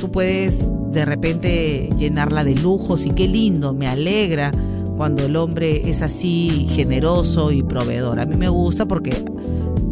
Tú 0.00 0.10
puedes 0.10 0.60
de 0.92 1.04
repente 1.04 1.90
llenarla 1.96 2.44
de 2.44 2.56
lujos 2.56 3.06
y 3.06 3.10
qué 3.10 3.28
lindo, 3.28 3.72
me 3.72 3.86
alegra 3.86 4.52
cuando 4.96 5.24
el 5.24 5.36
hombre 5.36 5.88
es 5.88 6.02
así 6.02 6.66
generoso 6.70 7.52
y 7.52 7.62
proveedor. 7.62 8.18
A 8.18 8.26
mí 8.26 8.36
me 8.36 8.48
gusta 8.48 8.86
porque, 8.86 9.24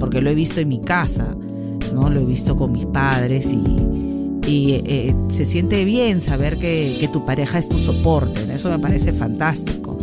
porque 0.01 0.21
lo 0.21 0.31
he 0.31 0.35
visto 0.35 0.59
en 0.59 0.69
mi 0.69 0.81
casa, 0.81 1.37
¿no? 1.97 2.11
Lo 2.11 2.21
he 2.21 2.25
visto 2.27 2.57
con 2.57 2.73
mis 2.73 2.85
padres 2.85 3.51
y, 3.53 3.59
y 4.47 4.83
eh, 4.85 5.17
se 5.33 5.47
siente 5.47 5.83
bien 5.87 6.21
saber 6.21 6.59
que, 6.59 7.09
tu 7.11 7.25
pareja 7.25 7.59
es 7.59 7.69
tu 7.71 7.79
soporte. 7.79 8.53
Eso 8.53 8.69
me 8.69 8.79
parece 8.79 9.13
fantástico. 9.13 9.97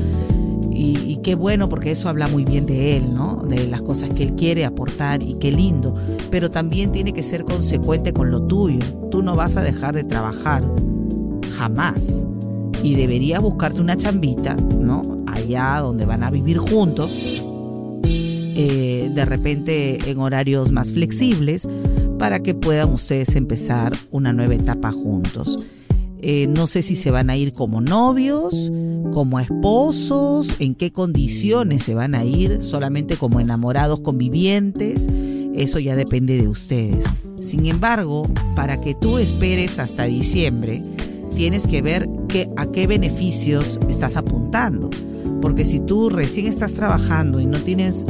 Y, 0.72 1.20
qué 1.24 1.36
bueno 1.36 1.70
porque 1.70 1.92
eso 1.92 2.10
habla 2.10 2.28
muy 2.28 2.44
bien 2.44 2.66
de 2.66 2.98
él, 2.98 3.14
¿no? 3.14 3.38
De 3.48 3.66
las 3.68 3.82
cosas 3.82 4.10
que 4.10 4.24
él 4.24 4.34
quiere 4.34 4.66
aportar 4.66 5.24
y 5.24 5.36
qué 5.36 5.54
lindo. 5.54 5.96
Pero 6.30 6.50
también 6.50 6.92
tiene 6.92 7.14
que 7.14 7.24
ser 7.24 7.46
consecuente 7.46 8.12
con 8.12 8.30
lo 8.30 8.46
tuyo. 8.46 8.80
Tú 9.10 9.24
no 9.24 9.34
vas 9.34 9.56
a 9.56 9.62
dejar 9.62 9.96
de 9.96 10.04
trabajar, 10.04 10.70
jamás. 11.56 12.26
Y 12.84 12.96
deberías 12.96 13.42
buscarte 13.42 13.80
una 13.80 13.96
chambita, 13.96 14.56
¿no? 14.56 15.24
Allá 15.28 15.80
donde 15.80 16.06
van 16.06 16.24
a 16.24 16.30
vivir 16.30 16.58
juntos, 16.58 17.42
eh, 18.56 19.10
de 19.14 19.26
repente 19.26 20.10
en 20.10 20.20
horarios 20.20 20.72
más 20.72 20.92
flexibles, 20.92 21.68
para 22.20 22.42
que 22.42 22.54
puedan 22.54 22.92
ustedes 22.92 23.36
empezar 23.36 23.94
una 24.12 24.34
nueva 24.34 24.56
etapa 24.56 24.92
juntos. 24.92 25.58
Eh, 26.22 26.48
no 26.48 26.68
sé 26.68 26.82
si 26.82 26.96
se 26.96 27.12
van 27.12 27.30
a 27.30 27.36
ir 27.36 27.52
como 27.52 27.82
novios, 27.82 28.72
como 29.12 29.42
esposos, 29.42 30.56
en 30.60 30.74
qué 30.74 30.92
condiciones 30.92 31.84
se 31.84 31.96
van 31.96 32.16
a 32.16 32.24
ir, 32.24 32.62
solamente 32.62 33.18
como 33.18 33.42
enamorados 33.42 34.00
convivientes. 34.00 35.06
Eso 35.54 35.80
ya 35.80 35.98
depende 35.98 36.38
de 36.38 36.48
ustedes. 36.48 37.06
Sin 37.42 37.66
embargo, 37.66 38.26
para 38.56 38.80
que 38.80 38.96
tú 38.96 39.18
esperes 39.18 39.80
hasta 39.80 40.06
diciembre, 40.06 40.82
tienes 41.36 41.68
que 41.68 41.82
ver 41.82 42.08
a 42.56 42.68
qué 42.68 42.88
beneficios 42.88 43.78
estás 43.90 44.16
apuntando. 44.16 44.90
Porque 45.42 45.66
si 45.66 45.82
tú 45.82 46.10
recién 46.10 46.46
estás 46.46 46.72
trabajando 46.74 47.42
y 47.42 47.46
no 47.46 47.60
tienes 47.60 48.06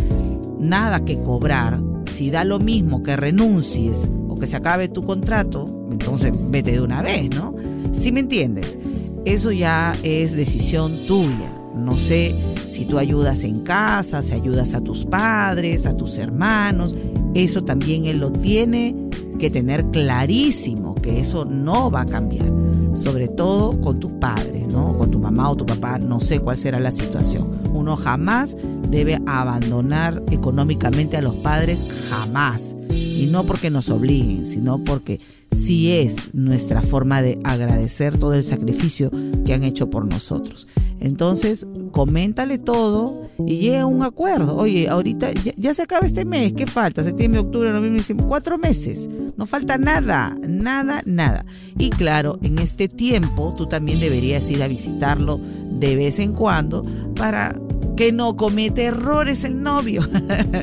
nada 0.64 1.06
que 1.06 1.20
cobrar, 1.22 1.82
si 2.06 2.32
da 2.32 2.44
lo 2.44 2.60
mismo 2.60 3.04
que 3.04 3.16
renuncies 3.16 4.10
o 4.28 4.38
que 4.38 4.48
se 4.48 4.56
acabe 4.56 4.88
tu 4.88 5.04
contrato, 5.04 5.66
entonces 5.92 6.32
vete 6.50 6.72
de 6.72 6.82
una 6.82 7.02
vez, 7.02 7.30
¿no? 7.36 7.56
Si 7.92 8.12
me 8.12 8.22
entiendes? 8.22 8.78
Eso 9.26 9.52
ya 9.52 9.94
es 10.04 10.36
decisión 10.36 10.98
tuya. 11.08 11.52
No 11.76 11.98
sé 11.98 12.36
si 12.68 12.86
tú 12.86 12.98
ayudas 12.98 13.44
en 13.44 13.62
casa, 13.62 14.22
si 14.22 14.34
ayudas 14.34 14.74
a 14.74 14.82
tus 14.82 15.06
padres, 15.06 15.86
a 15.86 15.96
tus 15.96 16.18
hermanos. 16.18 16.96
Eso 17.34 17.64
también 17.64 18.06
él 18.06 18.20
lo 18.20 18.32
tiene 18.32 18.96
que 19.40 19.50
tener 19.50 19.86
clarísimo, 19.88 20.96
que 20.96 21.20
eso 21.20 21.46
no 21.46 21.90
va 21.90 22.02
a 22.02 22.06
cambiar. 22.06 22.52
Sobre 22.94 23.28
todo 23.28 23.80
con 23.82 24.00
tus 24.00 24.12
padres, 24.14 24.72
¿no? 24.72 24.98
Con 24.98 25.10
tu 25.10 25.20
mamá 25.20 25.50
o 25.50 25.56
tu 25.56 25.66
papá, 25.66 25.98
no 25.98 26.20
sé 26.20 26.40
cuál 26.40 26.58
será 26.58 26.80
la 26.80 26.92
situación. 26.92 27.62
Uno 27.74 27.96
jamás 27.96 28.56
debe 28.94 29.20
abandonar 29.26 30.24
económicamente 30.32 31.18
a 31.18 31.22
los 31.22 31.36
padres, 31.36 31.86
jamás. 32.10 32.76
Y 32.92 33.28
no 33.32 33.46
porque 33.46 33.70
nos 33.70 33.90
obliguen, 33.90 34.46
sino 34.46 34.84
porque 34.84 35.20
si 35.52 35.92
es 35.92 36.34
nuestra 36.34 36.82
forma 36.82 37.22
de 37.22 37.40
agradecer 37.44 38.18
todo 38.18 38.34
el 38.34 38.44
sacrificio 38.44 39.12
que 39.46 39.54
han 39.54 39.64
hecho 39.64 39.90
por 39.90 40.06
nosotros. 40.06 40.68
Entonces, 41.00 41.68
coméntale 41.92 42.58
todo 42.58 43.30
y 43.46 43.58
llega 43.58 43.82
a 43.82 43.86
un 43.86 44.04
acuerdo. 44.04 44.56
Oye, 44.56 44.88
ahorita 44.88 45.32
ya, 45.58 45.74
se 45.74 45.82
acaba 45.82 46.06
este 46.06 46.24
mes, 46.24 46.54
¿qué 46.54 46.66
falta? 46.66 47.04
Septiembre, 47.04 47.42
octubre, 47.42 47.72
noviembre, 47.72 48.00
diciembre, 48.00 48.26
cuatro 48.28 48.58
meses. 48.58 49.10
No 49.36 49.46
falta 49.46 49.78
nada, 49.78 50.38
nada, 50.48 51.02
nada. 51.06 51.46
Y 51.78 51.90
claro, 51.90 52.40
en 52.42 52.58
este 52.60 52.88
tiempo 52.88 53.54
tú 53.56 53.68
también 53.68 54.00
deberías 54.00 54.50
ir 54.50 54.64
a 54.64 54.68
visitarlo 54.70 55.42
de 55.72 55.96
vez 55.98 56.20
en 56.20 56.34
cuando 56.34 56.86
para 57.16 57.60
que 57.96 58.12
no 58.12 58.36
comete 58.36 58.86
errores 58.86 59.44
el 59.44 59.62
novio. 59.62 60.02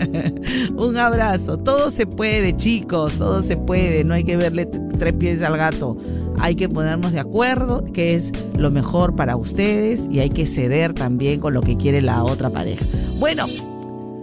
Un 0.76 0.96
abrazo. 0.96 1.58
Todo 1.58 1.90
se 1.90 2.06
puede, 2.06 2.56
chicos, 2.56 3.14
todo 3.14 3.42
se 3.42 3.56
puede. 3.56 4.04
No 4.04 4.14
hay 4.14 4.24
que 4.24 4.36
verle 4.36 4.66
tres 4.98 5.14
pies 5.14 5.42
al 5.42 5.56
gato. 5.56 5.96
Hay 6.38 6.54
que 6.54 6.68
ponernos 6.68 7.12
de 7.12 7.20
acuerdo 7.20 7.84
que 7.92 8.14
es 8.14 8.32
lo 8.56 8.70
mejor 8.70 9.14
para 9.14 9.36
ustedes 9.36 10.06
y 10.10 10.20
hay 10.20 10.30
que 10.30 10.46
ceder 10.46 10.94
también 10.94 11.40
con 11.40 11.54
lo 11.54 11.60
que 11.60 11.76
quiere 11.76 12.00
la 12.02 12.24
otra 12.24 12.50
pareja. 12.50 12.84
Bueno, 13.18 13.46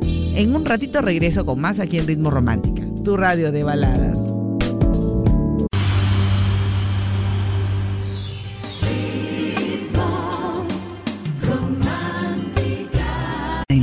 en 0.01 0.55
un 0.55 0.65
ratito 0.65 1.01
regreso 1.01 1.45
con 1.45 1.59
más 1.59 1.79
aquí 1.79 1.97
en 1.97 2.07
Ritmo 2.07 2.29
Romántica, 2.29 2.83
tu 3.03 3.17
radio 3.17 3.51
de 3.51 3.63
baladas. 3.63 4.26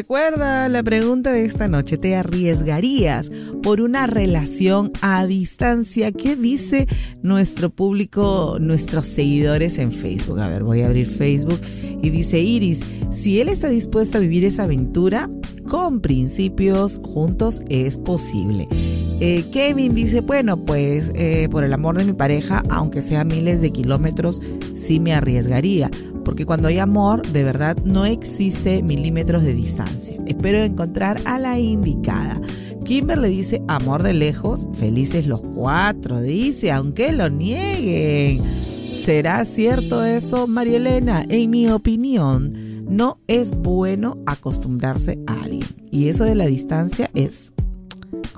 Recuerda 0.00 0.70
la 0.70 0.82
pregunta 0.82 1.30
de 1.30 1.44
esta 1.44 1.68
noche, 1.68 1.98
¿te 1.98 2.16
arriesgarías 2.16 3.30
por 3.62 3.82
una 3.82 4.06
relación 4.06 4.92
a 5.02 5.26
distancia? 5.26 6.10
¿Qué 6.10 6.36
dice 6.36 6.86
nuestro 7.22 7.68
público, 7.68 8.56
nuestros 8.58 9.04
seguidores 9.04 9.76
en 9.76 9.92
Facebook? 9.92 10.40
A 10.40 10.48
ver, 10.48 10.64
voy 10.64 10.80
a 10.80 10.86
abrir 10.86 11.06
Facebook 11.06 11.60
y 12.00 12.08
dice 12.08 12.38
Iris, 12.38 12.80
si 13.12 13.42
él 13.42 13.50
está 13.50 13.68
dispuesto 13.68 14.16
a 14.16 14.22
vivir 14.22 14.42
esa 14.42 14.62
aventura, 14.62 15.28
con 15.68 16.00
principios 16.00 16.98
juntos 17.04 17.60
es 17.68 17.98
posible. 17.98 18.68
Eh, 19.20 19.44
Kevin 19.52 19.94
dice, 19.94 20.22
bueno, 20.22 20.64
pues 20.64 21.12
eh, 21.14 21.46
por 21.50 21.62
el 21.62 21.74
amor 21.74 21.98
de 21.98 22.06
mi 22.06 22.14
pareja, 22.14 22.62
aunque 22.70 23.02
sea 23.02 23.24
miles 23.24 23.60
de 23.60 23.70
kilómetros, 23.70 24.40
sí 24.74 24.98
me 24.98 25.12
arriesgaría, 25.12 25.90
porque 26.30 26.46
cuando 26.46 26.68
hay 26.68 26.78
amor, 26.78 27.26
de 27.26 27.42
verdad, 27.42 27.76
no 27.82 28.06
existe 28.06 28.84
milímetros 28.84 29.42
de 29.42 29.52
distancia. 29.52 30.16
Espero 30.28 30.62
encontrar 30.62 31.20
a 31.24 31.40
la 31.40 31.58
indicada. 31.58 32.40
Kimber 32.84 33.18
le 33.18 33.26
dice, 33.30 33.60
amor 33.66 34.04
de 34.04 34.14
lejos, 34.14 34.68
felices 34.74 35.26
los 35.26 35.40
cuatro, 35.40 36.20
dice, 36.20 36.70
aunque 36.70 37.10
lo 37.10 37.28
nieguen. 37.30 38.44
¿Será 39.04 39.44
cierto 39.44 40.04
eso, 40.04 40.46
María 40.46 40.76
Elena? 40.76 41.24
En 41.28 41.50
mi 41.50 41.68
opinión, 41.68 42.84
no 42.88 43.18
es 43.26 43.50
bueno 43.50 44.16
acostumbrarse 44.24 45.18
a 45.26 45.42
alguien. 45.42 45.66
Y 45.90 46.10
eso 46.10 46.22
de 46.22 46.36
la 46.36 46.46
distancia 46.46 47.10
es 47.12 47.52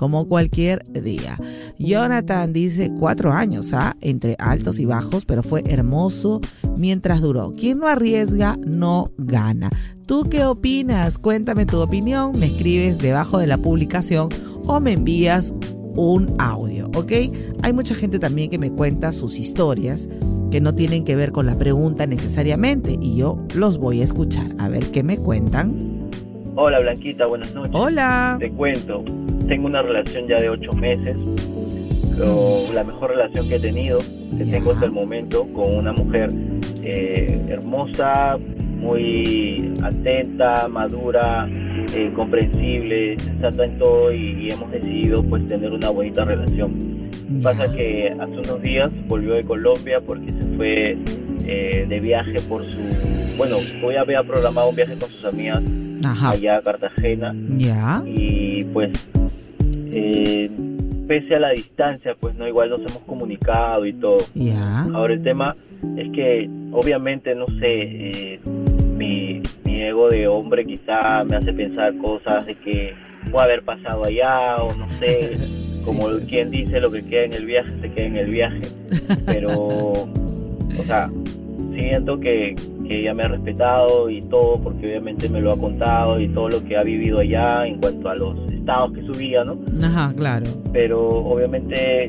como 0.03 0.27
cualquier 0.27 0.83
día. 0.91 1.39
Jonathan 1.79 2.51
dice 2.51 2.91
cuatro 2.99 3.31
años, 3.31 3.71
¿ah? 3.71 3.95
entre 4.01 4.35
altos 4.37 4.81
y 4.81 4.85
bajos, 4.85 5.23
pero 5.23 5.43
fue 5.43 5.63
hermoso 5.65 6.41
mientras 6.75 7.21
duró. 7.21 7.53
Quien 7.53 7.77
no 7.77 7.87
arriesga, 7.87 8.57
no 8.67 9.13
gana. 9.17 9.69
¿Tú 10.05 10.25
qué 10.29 10.43
opinas? 10.43 11.17
Cuéntame 11.17 11.65
tu 11.65 11.79
opinión, 11.79 12.37
me 12.37 12.47
escribes 12.47 12.97
debajo 12.97 13.37
de 13.37 13.47
la 13.47 13.57
publicación 13.57 14.27
o 14.67 14.81
me 14.81 14.91
envías 14.91 15.53
un 15.95 16.35
audio, 16.37 16.87
¿ok? 16.97 17.13
Hay 17.61 17.71
mucha 17.71 17.95
gente 17.95 18.19
también 18.19 18.49
que 18.49 18.57
me 18.57 18.73
cuenta 18.73 19.13
sus 19.13 19.39
historias 19.39 20.09
que 20.51 20.59
no 20.59 20.75
tienen 20.75 21.05
que 21.05 21.15
ver 21.15 21.31
con 21.31 21.45
la 21.45 21.57
pregunta 21.57 22.05
necesariamente 22.07 22.97
y 22.99 23.15
yo 23.15 23.37
los 23.55 23.77
voy 23.77 24.01
a 24.01 24.03
escuchar. 24.03 24.47
A 24.59 24.67
ver 24.67 24.85
qué 24.87 25.01
me 25.01 25.15
cuentan. 25.15 25.93
Hola 26.55 26.81
Blanquita, 26.81 27.25
buenas 27.25 27.53
noches. 27.55 27.71
Hola. 27.73 28.35
Te 28.39 28.51
cuento, 28.51 29.03
tengo 29.47 29.67
una 29.67 29.81
relación 29.81 30.27
ya 30.27 30.39
de 30.39 30.49
ocho 30.49 30.71
meses, 30.73 31.15
la 32.73 32.83
mejor 32.83 33.11
relación 33.11 33.47
que 33.47 33.55
he 33.55 33.59
tenido, 33.59 33.99
que 34.37 34.45
tengo 34.45 34.71
hasta 34.71 34.85
el 34.85 34.91
momento, 34.91 35.47
con 35.53 35.75
una 35.75 35.91
mujer 35.91 36.31
eh, 36.83 37.39
hermosa, 37.49 38.37
muy 38.83 39.73
atenta, 39.81 40.67
madura, 40.67 41.47
eh, 41.93 42.11
comprensible, 42.15 43.17
sensata 43.19 43.65
en 43.65 43.77
todo 43.77 44.13
y, 44.13 44.49
hemos 44.51 44.71
decidido 44.71 45.23
pues 45.23 45.47
tener 45.47 45.71
una 45.71 45.89
bonita 45.89 46.25
relación. 46.25 47.11
Pasa 47.41 47.71
que 47.73 48.13
hace 48.19 48.33
unos 48.33 48.61
días 48.61 48.91
volvió 49.07 49.33
de 49.33 49.43
Colombia 49.43 49.99
porque 50.05 50.27
se 50.27 50.55
fue 50.55 50.97
eh, 51.47 51.85
de 51.87 51.99
viaje 51.99 52.35
por 52.47 52.63
su... 52.63 52.77
Bueno, 53.37 53.57
hoy 53.83 53.95
había 53.95 54.21
programado 54.23 54.69
un 54.69 54.75
viaje 54.75 54.95
con 54.95 55.09
sus 55.09 55.25
amigas 55.25 55.63
allá 56.21 56.57
a 56.57 56.61
Cartagena. 56.61 57.29
Ya. 57.57 58.03
Y 58.05 58.63
pues, 58.65 58.91
eh, 59.93 60.49
pese 61.07 61.35
a 61.35 61.39
la 61.39 61.49
distancia, 61.49 62.15
pues 62.19 62.35
no, 62.35 62.47
igual 62.47 62.69
nos 62.69 62.79
hemos 62.79 63.03
comunicado 63.03 63.85
y 63.85 63.93
todo. 63.93 64.17
Ya. 64.33 64.83
Ahora 64.93 65.13
el 65.13 65.23
tema 65.23 65.55
es 65.97 66.11
que, 66.11 66.49
obviamente, 66.71 67.35
no 67.35 67.45
sé, 67.47 67.79
eh, 67.79 68.39
mi, 68.95 69.41
mi 69.65 69.81
ego 69.81 70.09
de 70.09 70.27
hombre 70.27 70.65
quizá 70.65 71.23
me 71.23 71.37
hace 71.37 71.53
pensar 71.53 71.97
cosas 71.97 72.45
de 72.45 72.55
que 72.55 72.93
puede 73.31 73.45
haber 73.45 73.63
pasado 73.63 74.05
allá 74.05 74.57
o 74.57 74.73
no 74.75 74.87
sé. 74.99 75.37
Como 75.85 76.07
quien 76.29 76.49
dice, 76.49 76.79
lo 76.79 76.89
que 76.89 77.05
queda 77.05 77.25
en 77.25 77.33
el 77.33 77.45
viaje 77.45 77.71
se 77.81 77.91
queda 77.91 78.05
en 78.05 78.15
el 78.15 78.29
viaje. 78.31 78.61
Pero, 79.25 79.51
o 79.51 80.83
sea, 80.85 81.09
siento 81.75 82.17
que, 82.21 82.55
que 82.87 82.99
ella 82.99 83.13
me 83.13 83.23
ha 83.23 83.27
respetado 83.27 84.09
y 84.09 84.21
todo, 84.23 84.59
porque 84.61 84.87
obviamente 84.87 85.29
me 85.29 85.41
lo 85.41 85.51
ha 85.51 85.57
contado 85.57 86.19
y 86.19 86.27
todo 86.29 86.49
lo 86.49 86.63
que 86.63 86.77
ha 86.77 86.83
vivido 86.83 87.19
allá 87.19 87.65
en 87.65 87.79
cuanto 87.79 88.09
a 88.09 88.15
los 88.15 88.51
estados 88.51 88.93
que 88.93 89.01
subía, 89.05 89.43
¿no? 89.43 89.57
Ajá, 89.83 90.13
claro. 90.15 90.45
Pero 90.71 91.07
obviamente 91.07 92.07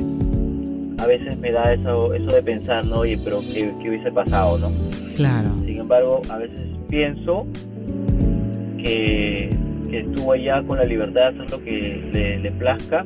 a 0.99 1.07
veces 1.07 1.39
me 1.39 1.53
da 1.53 1.73
eso, 1.73 2.15
eso 2.15 2.27
de 2.27 2.43
pensar, 2.43 2.85
¿no? 2.87 3.01
Oye, 3.01 3.19
pero 3.23 3.41
¿qué, 3.53 3.73
hubiese 3.89 4.11
pasado, 4.13 4.59
no? 4.59 4.71
Claro. 5.15 5.51
Sin 5.65 5.79
embargo, 5.79 6.23
a 6.29 6.39
veces 6.39 6.61
pienso 6.89 7.47
que, 8.79 9.51
que 9.91 10.01
estuvo 10.01 10.33
allá 10.33 10.63
con 10.63 10.79
la 10.79 10.85
libertad 10.85 11.33
de 11.33 11.43
hacer 11.43 11.51
lo 11.51 11.65
que 11.65 12.11
le, 12.13 12.39
le 12.39 12.51
plazca 12.53 13.05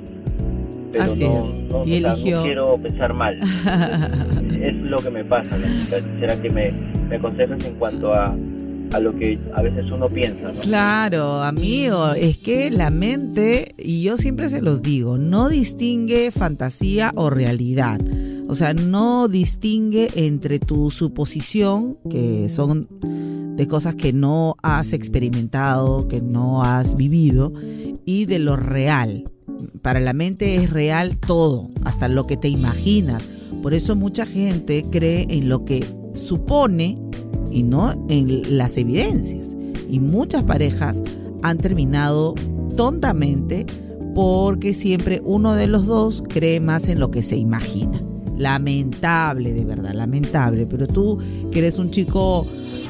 pero 0.92 1.04
Así 1.04 1.24
no, 1.24 1.38
es. 1.38 1.64
no, 1.64 1.84
y 1.84 1.96
o 1.96 2.00
sea, 2.00 2.12
eligió. 2.12 2.36
no 2.36 2.42
quiero 2.42 2.78
pensar 2.78 3.14
mal. 3.14 3.38
es 4.62 4.74
lo 4.74 4.98
que 4.98 5.10
me 5.10 5.24
pasa. 5.24 5.56
Quisiera 5.56 6.40
que 6.40 6.50
me, 6.50 6.72
me 7.08 7.16
aconsejes 7.16 7.64
en 7.64 7.74
cuanto 7.74 8.12
a, 8.12 8.36
a 8.92 9.00
lo 9.00 9.16
que 9.16 9.38
a 9.54 9.62
veces 9.62 9.90
uno 9.90 10.08
piensa. 10.08 10.50
Claro, 10.62 11.42
amigo, 11.42 12.12
es 12.12 12.38
que 12.38 12.70
la 12.70 12.90
mente, 12.90 13.74
y 13.78 14.02
yo 14.02 14.16
siempre 14.16 14.48
se 14.48 14.62
los 14.62 14.82
digo, 14.82 15.18
no 15.18 15.48
distingue 15.48 16.30
fantasía 16.30 17.12
o 17.14 17.30
realidad. 17.30 18.00
O 18.48 18.54
sea, 18.54 18.72
no 18.72 19.28
distingue 19.28 20.08
entre 20.14 20.58
tu 20.58 20.90
suposición, 20.90 21.98
que 22.08 22.48
son 22.48 22.88
de 23.56 23.66
cosas 23.66 23.94
que 23.94 24.12
no 24.12 24.56
has 24.62 24.92
experimentado, 24.92 26.08
que 26.08 26.22
no 26.22 26.62
has 26.62 26.96
vivido, 26.96 27.52
y 28.06 28.24
de 28.24 28.38
lo 28.38 28.56
real. 28.56 29.24
Para 29.82 30.00
la 30.00 30.12
mente 30.12 30.54
es 30.56 30.70
real 30.70 31.18
todo, 31.18 31.68
hasta 31.84 32.08
lo 32.08 32.26
que 32.26 32.36
te 32.36 32.48
imaginas. 32.48 33.28
Por 33.68 33.74
eso 33.74 33.94
mucha 33.94 34.24
gente 34.24 34.82
cree 34.90 35.26
en 35.28 35.50
lo 35.50 35.66
que 35.66 35.84
supone 36.14 36.96
y 37.52 37.62
no 37.62 37.92
en 38.08 38.56
las 38.56 38.78
evidencias. 38.78 39.54
Y 39.90 40.00
muchas 40.00 40.44
parejas 40.44 41.02
han 41.42 41.58
terminado 41.58 42.34
tontamente 42.78 43.66
porque 44.14 44.72
siempre 44.72 45.20
uno 45.22 45.52
de 45.52 45.66
los 45.66 45.84
dos 45.84 46.24
cree 46.30 46.60
más 46.60 46.88
en 46.88 46.98
lo 46.98 47.10
que 47.10 47.22
se 47.22 47.36
imagina. 47.36 48.00
Lamentable, 48.38 49.52
de 49.52 49.66
verdad, 49.66 49.92
lamentable. 49.92 50.66
Pero 50.66 50.86
tú, 50.86 51.18
que 51.50 51.58
eres 51.58 51.78
un 51.78 51.90
chico 51.90 52.46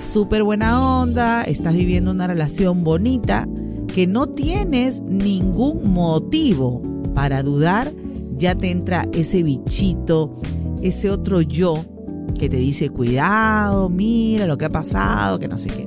súper 0.09 0.45
buena 0.45 1.01
onda, 1.01 1.43
estás 1.43 1.75
viviendo 1.75 2.12
una 2.12 2.29
relación 2.29 2.85
bonita, 2.85 3.49
que 3.93 4.07
no 4.07 4.29
tienes 4.29 5.01
ningún 5.01 5.93
motivo 5.93 6.81
para 7.17 7.43
dudar, 7.43 7.93
ya 8.37 8.55
te 8.55 8.71
entra 8.71 9.09
ese 9.12 9.43
bichito, 9.43 10.41
ese 10.83 11.11
otro 11.11 11.41
yo 11.41 11.85
que 12.38 12.49
te 12.49 12.57
dice, 12.57 12.91
cuidado, 12.91 13.88
mira 13.88 14.47
lo 14.47 14.59
que 14.59 14.67
ha 14.67 14.71
pasado, 14.71 15.38
que 15.38 15.49
no 15.49 15.59
sé 15.59 15.69
qué. 15.69 15.87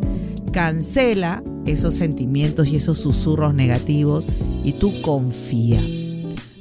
Cancela 0.52 1.44
esos 1.66 1.94
sentimientos 1.94 2.68
y 2.68 2.76
esos 2.76 3.00
susurros 3.00 3.54
negativos 3.54 4.28
y 4.64 4.74
tú 4.74 4.92
confía. 5.02 5.82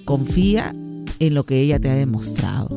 Confía 0.05 0.73
en 1.19 1.35
lo 1.35 1.45
que 1.45 1.61
ella 1.61 1.79
te 1.79 1.91
ha 1.91 1.95
demostrado. 1.95 2.69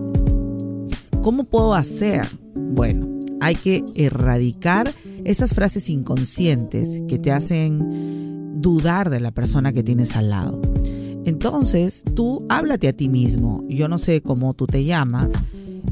¿Cómo 1.22 1.46
puedo 1.46 1.74
hacer? 1.74 2.28
Bueno, 2.56 3.08
hay 3.40 3.56
que 3.56 3.84
erradicar 3.96 4.94
esas 5.24 5.54
frases 5.54 5.90
inconscientes 5.90 7.02
que 7.08 7.18
te 7.20 7.32
hacen 7.32 8.62
dudar 8.62 9.10
de 9.10 9.20
la 9.20 9.32
persona 9.32 9.72
que 9.74 9.84
tienes 9.84 10.16
al 10.16 10.30
lado. 10.30 10.62
Entonces, 11.26 12.04
tú 12.16 12.46
háblate 12.50 12.88
a 12.88 12.94
ti 12.94 13.10
mismo. 13.10 13.64
Yo 13.70 13.88
no 13.88 13.98
sé 13.98 14.22
cómo 14.22 14.54
tú 14.54 14.68
te 14.68 14.84
llamas, 14.84 15.30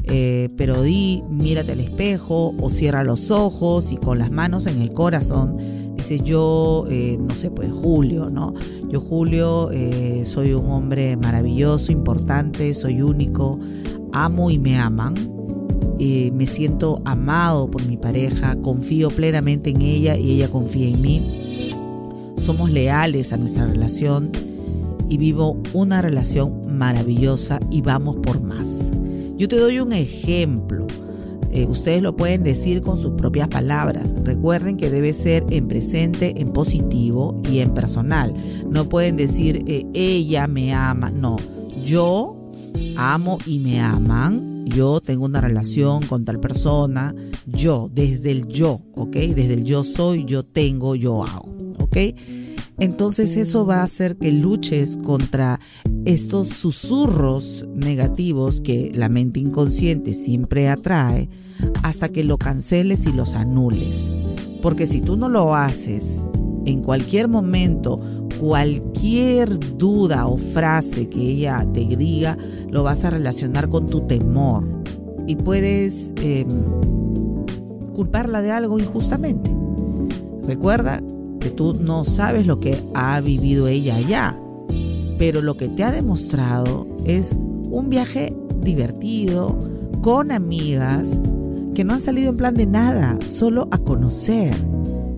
eh, 0.04 0.48
pero 0.56 0.82
di, 0.82 1.22
mírate 1.30 1.72
al 1.72 1.80
espejo 1.80 2.54
o 2.60 2.70
cierra 2.70 3.04
los 3.04 3.30
ojos 3.30 3.92
y 3.92 3.96
con 3.96 4.18
las 4.18 4.30
manos 4.30 4.66
en 4.66 4.80
el 4.82 4.92
corazón 4.92 5.56
dices 5.96 6.22
yo, 6.24 6.84
eh, 6.90 7.16
no 7.20 7.36
sé, 7.36 7.50
pues 7.50 7.70
Julio, 7.72 8.28
¿no? 8.28 8.54
Yo 8.88 9.00
Julio 9.00 9.70
eh, 9.70 10.24
soy 10.26 10.52
un 10.52 10.68
hombre 10.70 11.16
maravilloso, 11.16 11.92
importante, 11.92 12.74
soy 12.74 13.02
único, 13.02 13.58
amo 14.12 14.50
y 14.50 14.58
me 14.58 14.78
aman. 14.78 15.14
Me 16.02 16.46
siento 16.46 17.00
amado 17.04 17.70
por 17.70 17.86
mi 17.86 17.96
pareja, 17.96 18.56
confío 18.56 19.06
plenamente 19.06 19.70
en 19.70 19.82
ella 19.82 20.16
y 20.16 20.32
ella 20.32 20.50
confía 20.50 20.88
en 20.88 21.00
mí. 21.00 21.22
Somos 22.34 22.72
leales 22.72 23.32
a 23.32 23.36
nuestra 23.36 23.68
relación 23.68 24.32
y 25.12 25.18
vivo 25.18 25.60
una 25.74 26.00
relación 26.00 26.62
maravillosa 26.78 27.60
y 27.70 27.82
vamos 27.82 28.16
por 28.22 28.40
más. 28.40 28.90
Yo 29.36 29.46
te 29.46 29.56
doy 29.56 29.78
un 29.78 29.92
ejemplo. 29.92 30.86
Eh, 31.50 31.66
ustedes 31.66 32.00
lo 32.00 32.16
pueden 32.16 32.42
decir 32.42 32.80
con 32.80 32.96
sus 32.96 33.10
propias 33.10 33.48
palabras. 33.48 34.14
Recuerden 34.24 34.78
que 34.78 34.88
debe 34.88 35.12
ser 35.12 35.44
en 35.50 35.68
presente, 35.68 36.40
en 36.40 36.48
positivo 36.48 37.42
y 37.46 37.58
en 37.58 37.74
personal. 37.74 38.32
No 38.70 38.88
pueden 38.88 39.18
decir 39.18 39.62
eh, 39.66 39.84
ella 39.92 40.46
me 40.46 40.72
ama. 40.72 41.10
No, 41.10 41.36
yo 41.84 42.50
amo 42.96 43.36
y 43.44 43.58
me 43.58 43.82
aman. 43.82 44.64
Yo 44.64 44.98
tengo 45.02 45.26
una 45.26 45.42
relación 45.42 46.06
con 46.06 46.24
tal 46.24 46.40
persona. 46.40 47.14
Yo, 47.44 47.90
desde 47.92 48.30
el 48.30 48.48
yo, 48.48 48.80
¿ok? 48.94 49.12
Desde 49.12 49.52
el 49.52 49.64
yo 49.66 49.84
soy, 49.84 50.24
yo 50.24 50.42
tengo, 50.42 50.94
yo 50.94 51.22
hago. 51.22 51.52
¿ok? 51.92 51.96
Entonces 52.82 53.36
eso 53.36 53.64
va 53.64 53.76
a 53.76 53.84
hacer 53.84 54.16
que 54.16 54.32
luches 54.32 54.96
contra 54.96 55.60
estos 56.04 56.48
susurros 56.48 57.64
negativos 57.72 58.60
que 58.60 58.90
la 58.92 59.08
mente 59.08 59.38
inconsciente 59.38 60.12
siempre 60.12 60.68
atrae 60.68 61.28
hasta 61.84 62.08
que 62.08 62.24
lo 62.24 62.38
canceles 62.38 63.06
y 63.06 63.12
los 63.12 63.36
anules. 63.36 64.10
Porque 64.62 64.86
si 64.86 65.00
tú 65.00 65.16
no 65.16 65.28
lo 65.28 65.54
haces, 65.54 66.26
en 66.64 66.82
cualquier 66.82 67.28
momento, 67.28 68.00
cualquier 68.40 69.60
duda 69.78 70.26
o 70.26 70.36
frase 70.36 71.08
que 71.08 71.20
ella 71.20 71.64
te 71.72 71.84
diga, 71.96 72.36
lo 72.68 72.82
vas 72.82 73.04
a 73.04 73.10
relacionar 73.10 73.68
con 73.68 73.86
tu 73.86 74.08
temor. 74.08 74.66
Y 75.28 75.36
puedes 75.36 76.10
em, 76.16 76.48
culparla 77.94 78.42
de 78.42 78.50
algo 78.50 78.80
injustamente. 78.80 79.54
Recuerda 80.44 81.00
que 81.42 81.50
tú 81.50 81.74
no 81.74 82.04
sabes 82.04 82.46
lo 82.46 82.60
que 82.60 82.82
ha 82.94 83.20
vivido 83.20 83.68
ella 83.68 83.96
allá, 83.96 84.38
pero 85.18 85.42
lo 85.42 85.56
que 85.56 85.68
te 85.68 85.84
ha 85.84 85.90
demostrado 85.90 86.86
es 87.04 87.36
un 87.70 87.88
viaje 87.90 88.34
divertido, 88.60 89.58
con 90.02 90.32
amigas, 90.32 91.20
que 91.74 91.84
no 91.84 91.94
han 91.94 92.00
salido 92.00 92.30
en 92.30 92.36
plan 92.36 92.54
de 92.54 92.66
nada, 92.66 93.18
solo 93.28 93.68
a 93.70 93.78
conocer. 93.78 94.54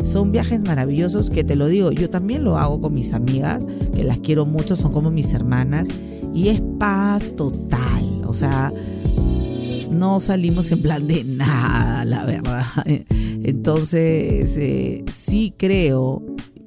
Son 0.04 0.30
viajes 0.30 0.62
maravillosos 0.62 1.30
que 1.30 1.42
te 1.42 1.56
lo 1.56 1.68
digo, 1.68 1.90
yo 1.90 2.10
también 2.10 2.44
lo 2.44 2.58
hago 2.58 2.80
con 2.80 2.94
mis 2.94 3.12
amigas, 3.12 3.64
que 3.94 4.04
las 4.04 4.18
quiero 4.18 4.44
mucho, 4.44 4.76
son 4.76 4.92
como 4.92 5.10
mis 5.10 5.32
hermanas, 5.32 5.88
y 6.34 6.48
es 6.48 6.60
paz 6.78 7.34
total, 7.36 8.24
o 8.26 8.34
sea, 8.34 8.72
no 9.90 10.20
salimos 10.20 10.70
en 10.70 10.82
plan 10.82 11.06
de 11.06 11.24
nada, 11.24 12.04
la 12.04 12.24
verdad. 12.24 12.64
Entonces, 13.44 14.56
eh, 14.56 15.04
sí 15.12 15.54
creo, 15.56 16.22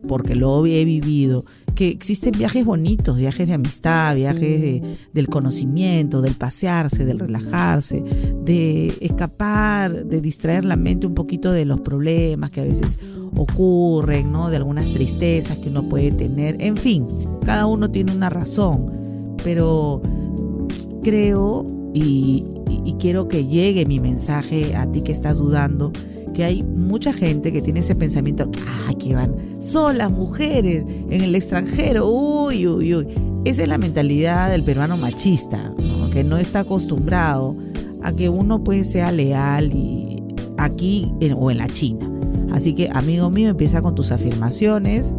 porque 0.08 0.36
lo 0.36 0.66
he 0.66 0.86
vivido, 0.86 1.44
que 1.76 1.90
existen 1.90 2.32
viajes 2.32 2.66
bonitos, 2.66 3.18
viajes 3.18 3.48
de 3.48 3.54
amistad, 3.54 4.16
viajes 4.16 4.82
del 5.14 5.28
conocimiento, 5.28 6.22
del 6.22 6.34
pasearse, 6.34 7.06
del 7.06 7.20
relajarse, 7.20 8.04
de 8.44 8.98
escapar, 9.00 10.06
de 10.06 10.22
distraer 10.22 10.66
la 10.66 10.76
mente 10.76 11.06
un 11.06 11.14
poquito 11.14 11.52
de 11.52 11.66
los 11.66 11.82
problemas 11.82 12.50
que 12.50 12.62
a 12.62 12.64
veces 12.64 12.98
ocurren, 13.36 14.32
¿no? 14.32 14.50
De 14.50 14.58
algunas 14.58 14.92
tristezas 14.92 15.60
que 15.60 15.70
uno 15.70 15.88
puede 15.88 16.12
tener. 16.12 16.58
En 16.60 16.78
fin, 16.78 17.06
cada 17.46 17.68
uno 17.68 17.92
tiene 17.92 18.12
una 18.12 18.32
razón, 18.32 19.38
pero 19.44 20.02
creo 21.04 21.66
y, 21.94 22.44
quiero 23.00 23.28
que 23.28 23.46
llegue 23.46 23.86
mi 23.86 24.00
mensaje 24.00 24.76
a 24.76 24.92
ti 24.92 25.02
que 25.02 25.12
estás 25.12 25.38
dudando, 25.38 25.92
que 26.38 26.44
hay 26.44 26.62
mucha 26.62 27.14
gente 27.14 27.52
que 27.52 27.64
tiene 27.64 27.80
ese 27.80 27.96
pensamiento, 27.96 28.48
ah, 28.68 28.94
que 29.00 29.16
van 29.16 29.34
solas 29.60 30.12
mujeres 30.12 30.84
en 31.10 31.24
el 31.24 31.34
extranjero, 31.34 32.08
uy, 32.08 32.68
uy, 32.68 32.94
uy. 32.94 33.08
Esa 33.44 33.64
es 33.64 33.68
la 33.68 33.80
mentalidad 33.80 34.52
del 34.52 34.62
peruano 34.62 34.98
machista, 34.98 35.74
que 36.14 36.24
no 36.24 36.38
está 36.38 36.60
acostumbrado 36.60 37.56
a 38.04 38.14
que 38.14 38.30
uno 38.30 38.64
pues 38.64 38.92
sea 38.92 39.12
leal 39.12 39.74
y 39.74 40.22
aquí 40.60 41.12
o 41.36 41.50
en 41.50 41.58
la 41.58 41.68
China. 41.70 42.08
Así 42.52 42.76
que, 42.76 42.88
amigo 42.94 43.32
mío, 43.32 43.50
empieza 43.50 43.82
con 43.82 43.96
tus 43.96 44.12
afirmaciones. 44.12 45.12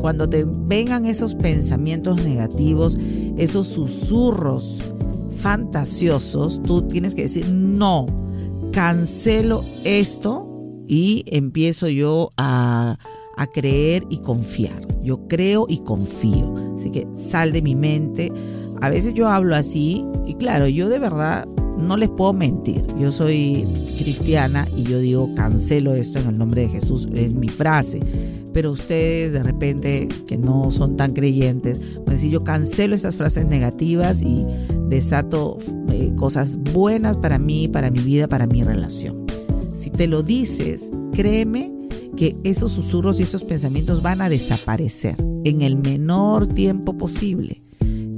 Cuando 0.00 0.28
te 0.28 0.44
vengan 0.44 1.06
esos 1.06 1.34
pensamientos 1.34 2.22
negativos, 2.22 2.96
esos 3.36 3.66
susurros 3.66 4.80
fantasiosos, 5.38 6.62
tú 6.62 6.82
tienes 6.82 7.16
que 7.16 7.22
decir, 7.22 7.48
no, 7.48 8.06
cancelo 8.72 9.64
esto 9.84 10.46
y 10.86 11.24
empiezo 11.26 11.88
yo 11.88 12.30
a, 12.36 12.98
a 13.36 13.46
creer 13.46 14.04
y 14.10 14.18
confiar. 14.18 14.86
Yo 15.02 15.26
creo 15.28 15.66
y 15.68 15.78
confío. 15.84 16.54
Así 16.76 16.90
que 16.90 17.06
sal 17.12 17.52
de 17.52 17.62
mi 17.62 17.74
mente. 17.74 18.32
A 18.80 18.88
veces 18.90 19.14
yo 19.14 19.28
hablo 19.28 19.54
así 19.56 20.04
y 20.26 20.34
claro, 20.34 20.68
yo 20.68 20.88
de 20.88 20.98
verdad 20.98 21.46
no 21.78 21.96
les 21.96 22.08
puedo 22.10 22.32
mentir. 22.32 22.84
Yo 22.98 23.10
soy 23.12 23.66
cristiana 23.98 24.68
y 24.76 24.84
yo 24.84 24.98
digo 24.98 25.34
cancelo 25.34 25.94
esto 25.94 26.18
en 26.18 26.28
el 26.28 26.38
nombre 26.38 26.62
de 26.62 26.68
Jesús. 26.68 27.08
Es 27.14 27.32
mi 27.32 27.48
frase. 27.48 28.00
Pero 28.52 28.72
ustedes 28.72 29.32
de 29.32 29.42
repente 29.42 30.08
que 30.26 30.36
no 30.36 30.70
son 30.70 30.96
tan 30.96 31.12
creyentes, 31.12 31.80
pues 32.04 32.16
decir 32.16 32.30
yo 32.30 32.42
cancelo 32.42 32.96
estas 32.96 33.16
frases 33.16 33.46
negativas 33.46 34.22
y 34.22 34.44
desato 34.88 35.56
eh, 35.90 36.12
cosas 36.16 36.58
buenas 36.72 37.16
para 37.16 37.38
mí, 37.38 37.68
para 37.68 37.90
mi 37.90 38.00
vida, 38.00 38.28
para 38.28 38.46
mi 38.46 38.62
relación. 38.62 39.26
Si 39.78 39.90
te 39.90 40.06
lo 40.06 40.22
dices, 40.22 40.90
créeme 41.12 41.72
que 42.16 42.36
esos 42.44 42.72
susurros 42.72 43.18
y 43.18 43.22
esos 43.22 43.44
pensamientos 43.44 44.02
van 44.02 44.20
a 44.20 44.28
desaparecer 44.28 45.16
en 45.44 45.62
el 45.62 45.76
menor 45.76 46.46
tiempo 46.46 46.96
posible. 46.98 47.62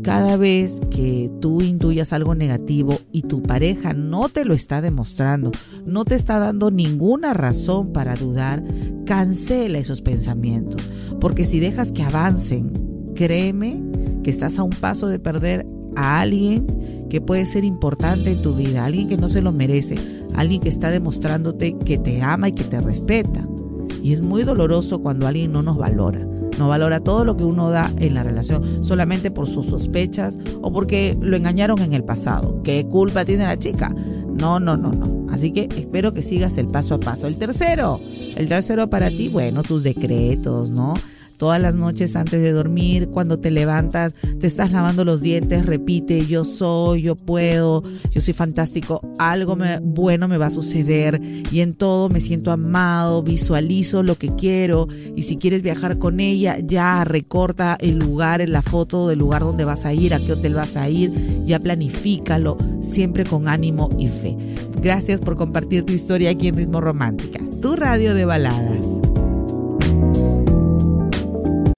Cada 0.03 0.37
vez 0.37 0.81
que 0.91 1.31
tú 1.41 1.63
intuyas 1.63 2.13
algo 2.13 2.35
negativo 2.35 2.99
y 3.13 3.23
tu 3.23 3.41
pareja 3.41 3.93
no 3.93 4.29
te 4.29 4.45
lo 4.45 4.53
está 4.53 4.81
demostrando, 4.81 5.53
no 5.87 6.05
te 6.05 6.17
está 6.17 6.41
dando 6.41 6.73
ninguna 6.73 7.35
razón 7.35 7.93
para 7.93 8.17
dudar, 8.17 8.65
cancela 9.07 9.79
esos 9.79 10.03
pensamientos. 10.03 10.83
Porque 11.21 11.45
si 11.45 11.61
dejas 11.61 11.93
que 11.93 12.03
avancen, 12.03 12.73
créeme 13.15 13.81
que 14.25 14.31
estás 14.31 14.59
a 14.59 14.65
un 14.65 14.71
paso 14.73 15.07
de 15.07 15.21
perder 15.21 15.67
a 15.97 16.21
alguien 16.21 16.67
que 17.11 17.21
puede 17.21 17.47
ser 17.47 17.65
importante 17.65 18.33
en 18.33 18.43
tu 18.43 18.55
vida, 18.55 18.85
alguien 18.85 19.09
que 19.09 19.17
no 19.17 19.29
se 19.29 19.43
lo 19.43 19.53
merece, 19.53 19.97
alguien 20.35 20.61
que 20.61 20.69
está 20.69 20.91
demostrándote 20.91 21.77
que 21.79 21.99
te 21.99 22.23
ama 22.23 22.49
y 22.49 22.53
que 22.53 22.65
te 22.65 22.81
respeta. 22.81 23.47
Y 24.03 24.13
es 24.13 24.23
muy 24.23 24.43
doloroso 24.43 25.01
cuando 25.01 25.27
alguien 25.27 25.53
no 25.53 25.63
nos 25.63 25.77
valora. 25.77 26.27
No 26.59 26.69
valora 26.69 27.01
todo 27.01 27.25
lo 27.25 27.37
que 27.37 27.45
uno 27.45 27.71
da 27.71 27.93
en 27.99 28.15
la 28.15 28.23
relación 28.23 28.85
solamente 28.85 29.31
por 29.31 29.47
sus 29.47 29.67
sospechas 29.67 30.39
o 30.61 30.73
porque 30.73 31.17
lo 31.21 31.37
engañaron 31.37 31.81
en 31.81 31.93
el 31.93 32.05
pasado. 32.05 32.63
¿Qué 32.63 32.87
culpa 32.87 33.25
tiene 33.25 33.45
la 33.45 33.59
chica? 33.59 33.95
No, 34.35 34.61
no, 34.61 34.77
no, 34.77 34.91
no. 34.93 35.27
Así 35.33 35.51
que 35.53 35.69
espero 35.77 36.13
que 36.13 36.23
sigas 36.23 36.59
el 36.59 36.69
paso 36.69 36.95
a 36.95 37.01
paso. 37.01 37.27
El 37.27 37.39
tercero, 37.39 38.01
el 38.37 38.49
tercero 38.49 38.91
para 38.91 39.09
ti, 39.09 39.29
bueno, 39.29 39.63
tus 39.63 39.83
decretos, 39.83 40.71
¿no? 40.71 40.95
Todas 41.43 41.61
las 41.61 41.75
noches 41.75 42.15
antes 42.15 42.41
de 42.41 42.53
dormir, 42.53 43.09
cuando 43.09 43.41
te 43.41 43.51
levantas, 43.51 44.15
te 44.39 44.47
estás 44.47 44.71
lavando 44.71 45.05
los 45.05 45.23
dientes, 45.23 45.67
repite, 45.67 46.25
yo 46.25 46.45
soy, 46.45 47.03
yo 47.03 47.17
puedo, 47.17 47.83
yo 48.13 48.21
soy 48.21 48.33
fantástico, 48.33 49.01
algo 49.19 49.59
bueno 49.83 50.29
me 50.29 50.39
va 50.39 50.47
a 50.47 50.51
suceder 50.51 51.21
y 51.51 51.63
en 51.63 51.75
todo 51.75 52.09
me 52.09 52.21
siento 52.21 52.53
amado, 52.53 53.25
visualizo 53.25 54.05
lo 54.05 54.19
que 54.19 54.37
quiero 54.37 54.87
y 55.17 55.23
si 55.23 55.35
quieres 55.35 55.65
viajar 55.65 55.99
con 55.99 56.21
ella, 56.21 56.59
ya 56.61 57.03
recorta 57.03 57.77
el 57.81 57.99
lugar 57.99 58.41
en 58.41 58.53
la 58.53 58.63
foto 58.63 59.09
del 59.09 59.19
lugar 59.19 59.43
donde 59.43 59.65
vas 59.65 59.85
a 59.85 59.93
ir, 59.93 60.15
a 60.15 60.21
qué 60.21 60.35
hotel 60.35 60.55
vas 60.55 60.77
a 60.77 60.89
ir, 60.89 61.43
ya 61.45 61.59
planifícalo, 61.59 62.57
siempre 62.83 63.25
con 63.25 63.49
ánimo 63.49 63.91
y 63.99 64.07
fe. 64.07 64.37
Gracias 64.81 65.21
por 65.21 65.37
compartir 65.37 65.83
tu 65.85 65.93
historia 65.93 66.31
aquí 66.31 66.47
en 66.47 66.55
Ritmo 66.55 66.81
Romántica, 66.81 67.41
tu 67.61 67.75
radio 67.75 68.15
de 68.15 68.27
baladas. 68.27 69.12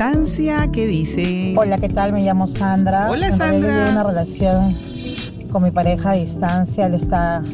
Distancia. 0.00 0.66
¿Qué 0.72 0.86
dice? 0.86 1.54
Hola, 1.58 1.76
¿qué 1.76 1.90
tal? 1.90 2.14
Me 2.14 2.22
llamo 2.22 2.46
Sandra. 2.46 3.10
Hola, 3.10 3.32
Sandra. 3.32 3.84
Yo 3.84 3.92
una 3.92 4.02
relación 4.02 4.74
con 5.52 5.62
mi 5.62 5.70
pareja 5.70 6.12
a 6.12 6.14
distancia. 6.14 6.86
Él 6.86 6.94
está 6.94 7.44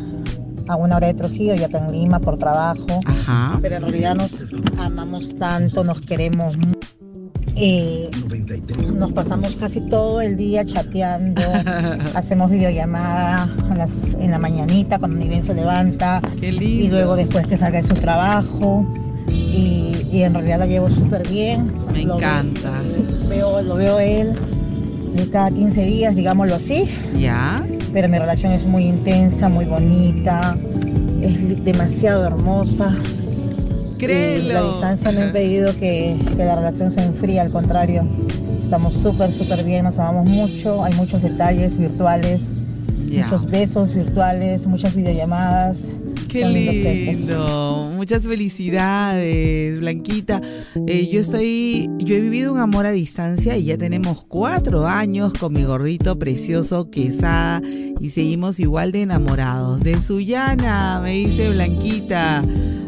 a 0.69 0.77
una 0.77 0.97
hora 0.97 1.09
de 1.09 1.15
Trujillo, 1.15 1.57
yo 1.57 1.67
acá 1.67 1.79
en 1.79 1.91
Lima 1.91 2.21
por 2.21 2.39
trabajo. 2.39 3.01
Ajá. 3.05 3.59
Pero 3.61 3.77
en 3.77 3.83
realidad 3.83 4.15
nos 4.15 4.47
amamos 4.79 5.37
tanto, 5.37 5.83
nos 5.83 6.01
queremos 6.01 6.57
eh, 7.57 8.11
nos 8.95 9.13
pasamos 9.13 9.57
casi 9.57 9.81
todo 9.81 10.21
el 10.21 10.37
día 10.37 10.65
chateando, 10.65 11.43
hacemos 12.15 12.51
videollamada 12.51 13.51
en, 14.21 14.31
la 14.31 14.39
mañanita 14.39 15.01
cuando 15.01 15.17
mi 15.17 15.27
bien 15.29 15.43
se 15.43 15.55
levanta 15.55 16.21
Qué 16.39 16.53
lindo. 16.53 16.85
y 16.85 16.89
luego 16.91 17.17
después 17.17 17.47
que 17.49 17.57
salga 17.59 17.81
de 17.81 17.89
su 17.89 17.95
trabajo 17.95 18.87
y, 19.33 19.96
en 20.13 20.35
realidad 20.35 20.61
la 20.61 20.67
llevo 20.67 20.91
súper 20.91 21.29
bien. 21.29 21.73
Me 21.93 22.03
encanta. 22.03 22.73
Veo, 23.29 23.63
lo 23.63 23.77
veo 23.77 23.99
él 24.01 24.35
cada 25.25 25.51
15 25.51 25.85
días, 25.85 26.15
digámoslo 26.15 26.55
así. 26.57 26.89
Ya. 27.15 27.67
Pero 27.93 28.09
mi 28.09 28.19
relación 28.19 28.53
es 28.53 28.67
muy 28.67 28.85
intensa, 28.85 29.49
muy 29.49 29.65
bonita, 29.65 30.57
es 31.23 31.65
demasiado 31.65 32.27
hermosa. 32.27 32.95
Créelo. 33.99 34.53
la 34.53 34.63
distancia 34.63 35.11
no 35.11 35.21
ha 35.21 35.27
impedido 35.27 35.75
que, 35.79 36.17
que 36.37 36.45
la 36.45 36.57
relación 36.57 36.91
se 36.91 37.03
enfríe, 37.03 37.41
al 37.41 37.51
contrario. 37.51 38.07
Estamos 38.61 38.93
súper, 38.95 39.31
súper 39.31 39.65
bien, 39.65 39.85
nos 39.85 39.99
amamos 39.99 40.29
mucho, 40.29 40.85
hay 40.85 40.93
muchos 40.95 41.23
detalles 41.23 41.79
virtuales, 41.79 42.53
muchos 43.11 43.47
besos 43.47 43.95
virtuales, 43.95 44.67
muchas 44.67 44.95
videollamadas. 44.95 45.93
Qué 46.29 46.45
lindo. 46.45 47.93
Muchas 47.95 48.27
felicidades, 48.27 49.81
Blanquita. 49.81 50.41
Eh, 50.87 51.09
yo 51.11 51.21
estoy, 51.21 51.89
yo 51.99 52.17
he 52.17 52.21
vivido 52.21 52.53
un 52.53 52.59
amor 52.59 52.87
a 52.87 52.93
distancia 52.93 53.57
y 53.57 53.65
ya 53.65 53.79
tenemos 53.79 54.25
cuatro 54.25 54.87
años 54.87 55.33
con 55.35 55.53
mi 55.53 55.65
gordito 55.65 56.19
precioso 56.19 56.91
Quesada 56.91 57.63
y 58.01 58.11
seguimos 58.11 58.61
igual 58.61 58.93
de 58.93 59.03
enamorados. 59.03 59.81
De 59.81 60.01
Suyana, 60.01 61.01
me 61.03 61.13
dice 61.13 61.51
Blanquita. 61.51 62.43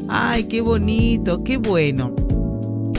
Ay, 0.08 0.44
qué 0.44 0.60
bonito, 0.60 1.44
qué 1.44 1.56
bueno. 1.58 2.14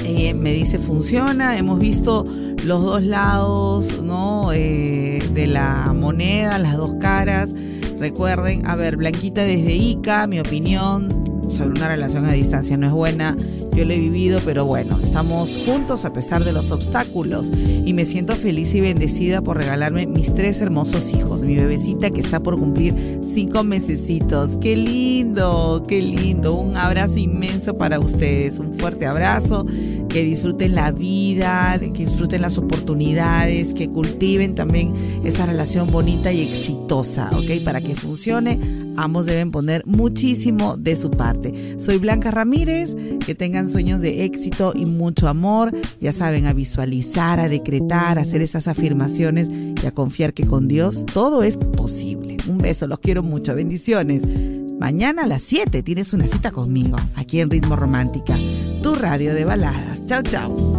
Eh, 0.03 0.33
me 0.33 0.53
dice 0.53 0.79
funciona, 0.79 1.57
hemos 1.57 1.79
visto 1.79 2.25
los 2.65 2.81
dos 2.83 3.03
lados 3.03 4.01
¿no? 4.01 4.51
Eh, 4.53 5.23
de 5.33 5.47
la 5.47 5.93
moneda, 5.93 6.57
las 6.59 6.77
dos 6.77 6.95
caras. 6.99 7.53
Recuerden, 7.99 8.65
a 8.65 8.75
ver, 8.75 8.95
Blanquita 8.95 9.43
desde 9.43 9.73
ICA, 9.73 10.25
mi 10.25 10.39
opinión 10.39 11.09
sobre 11.49 11.71
una 11.71 11.89
relación 11.89 12.25
a 12.25 12.31
distancia 12.31 12.77
no 12.77 12.87
es 12.87 12.93
buena. 12.93 13.35
Yo 13.79 13.85
lo 13.85 13.93
he 13.93 13.97
vivido, 13.97 14.41
pero 14.43 14.65
bueno, 14.65 14.99
estamos 15.01 15.57
juntos 15.65 16.03
a 16.03 16.11
pesar 16.11 16.43
de 16.43 16.51
los 16.51 16.69
obstáculos 16.71 17.49
y 17.49 17.93
me 17.93 18.03
siento 18.03 18.35
feliz 18.35 18.75
y 18.75 18.81
bendecida 18.81 19.41
por 19.41 19.55
regalarme 19.55 20.05
mis 20.05 20.33
tres 20.33 20.59
hermosos 20.59 21.13
hijos. 21.13 21.43
Mi 21.43 21.55
bebecita 21.55 22.09
que 22.09 22.19
está 22.19 22.41
por 22.41 22.59
cumplir 22.59 23.21
cinco 23.21 23.63
mesecitos. 23.63 24.57
¡Qué 24.57 24.75
lindo! 24.75 25.81
¡Qué 25.87 26.01
lindo! 26.01 26.55
Un 26.55 26.75
abrazo 26.75 27.19
inmenso 27.19 27.77
para 27.77 28.01
ustedes. 28.01 28.59
Un 28.59 28.73
fuerte 28.73 29.05
abrazo. 29.05 29.65
Que 30.09 30.23
disfruten 30.23 30.75
la 30.75 30.91
vida, 30.91 31.79
que 31.79 32.03
disfruten 32.03 32.41
las 32.41 32.57
oportunidades, 32.57 33.73
que 33.73 33.87
cultiven 33.87 34.55
también 34.55 34.93
esa 35.23 35.45
relación 35.45 35.89
bonita 35.89 36.33
y 36.33 36.41
exitosa, 36.41 37.29
¿ok? 37.31 37.63
Para 37.63 37.79
que 37.79 37.95
funcione, 37.95 38.88
ambos 39.03 39.25
deben 39.25 39.51
poner 39.51 39.83
muchísimo 39.85 40.77
de 40.77 40.95
su 40.95 41.11
parte. 41.11 41.79
Soy 41.79 41.97
Blanca 41.97 42.31
Ramírez, 42.31 42.95
que 43.25 43.35
tengan 43.35 43.69
sueños 43.69 44.01
de 44.01 44.25
éxito 44.25 44.73
y 44.75 44.85
mucho 44.85 45.27
amor. 45.27 45.75
Ya 45.99 46.11
saben, 46.11 46.45
a 46.45 46.53
visualizar, 46.53 47.39
a 47.39 47.49
decretar, 47.49 48.19
a 48.19 48.21
hacer 48.21 48.41
esas 48.41 48.67
afirmaciones 48.67 49.49
y 49.49 49.85
a 49.85 49.91
confiar 49.91 50.33
que 50.33 50.45
con 50.45 50.67
Dios 50.67 51.05
todo 51.13 51.43
es 51.43 51.57
posible. 51.57 52.37
Un 52.47 52.57
beso, 52.57 52.87
los 52.87 52.99
quiero 52.99 53.23
mucho, 53.23 53.55
bendiciones. 53.55 54.23
Mañana 54.79 55.23
a 55.23 55.27
las 55.27 55.41
7 55.41 55.83
tienes 55.83 56.13
una 56.13 56.25
cita 56.25 56.51
conmigo, 56.51 56.95
aquí 57.15 57.41
en 57.41 57.49
Ritmo 57.49 57.75
Romántica, 57.75 58.37
tu 58.81 58.95
radio 58.95 59.33
de 59.33 59.43
baladas. 59.43 60.05
Chao, 60.05 60.21
chao. 60.23 60.78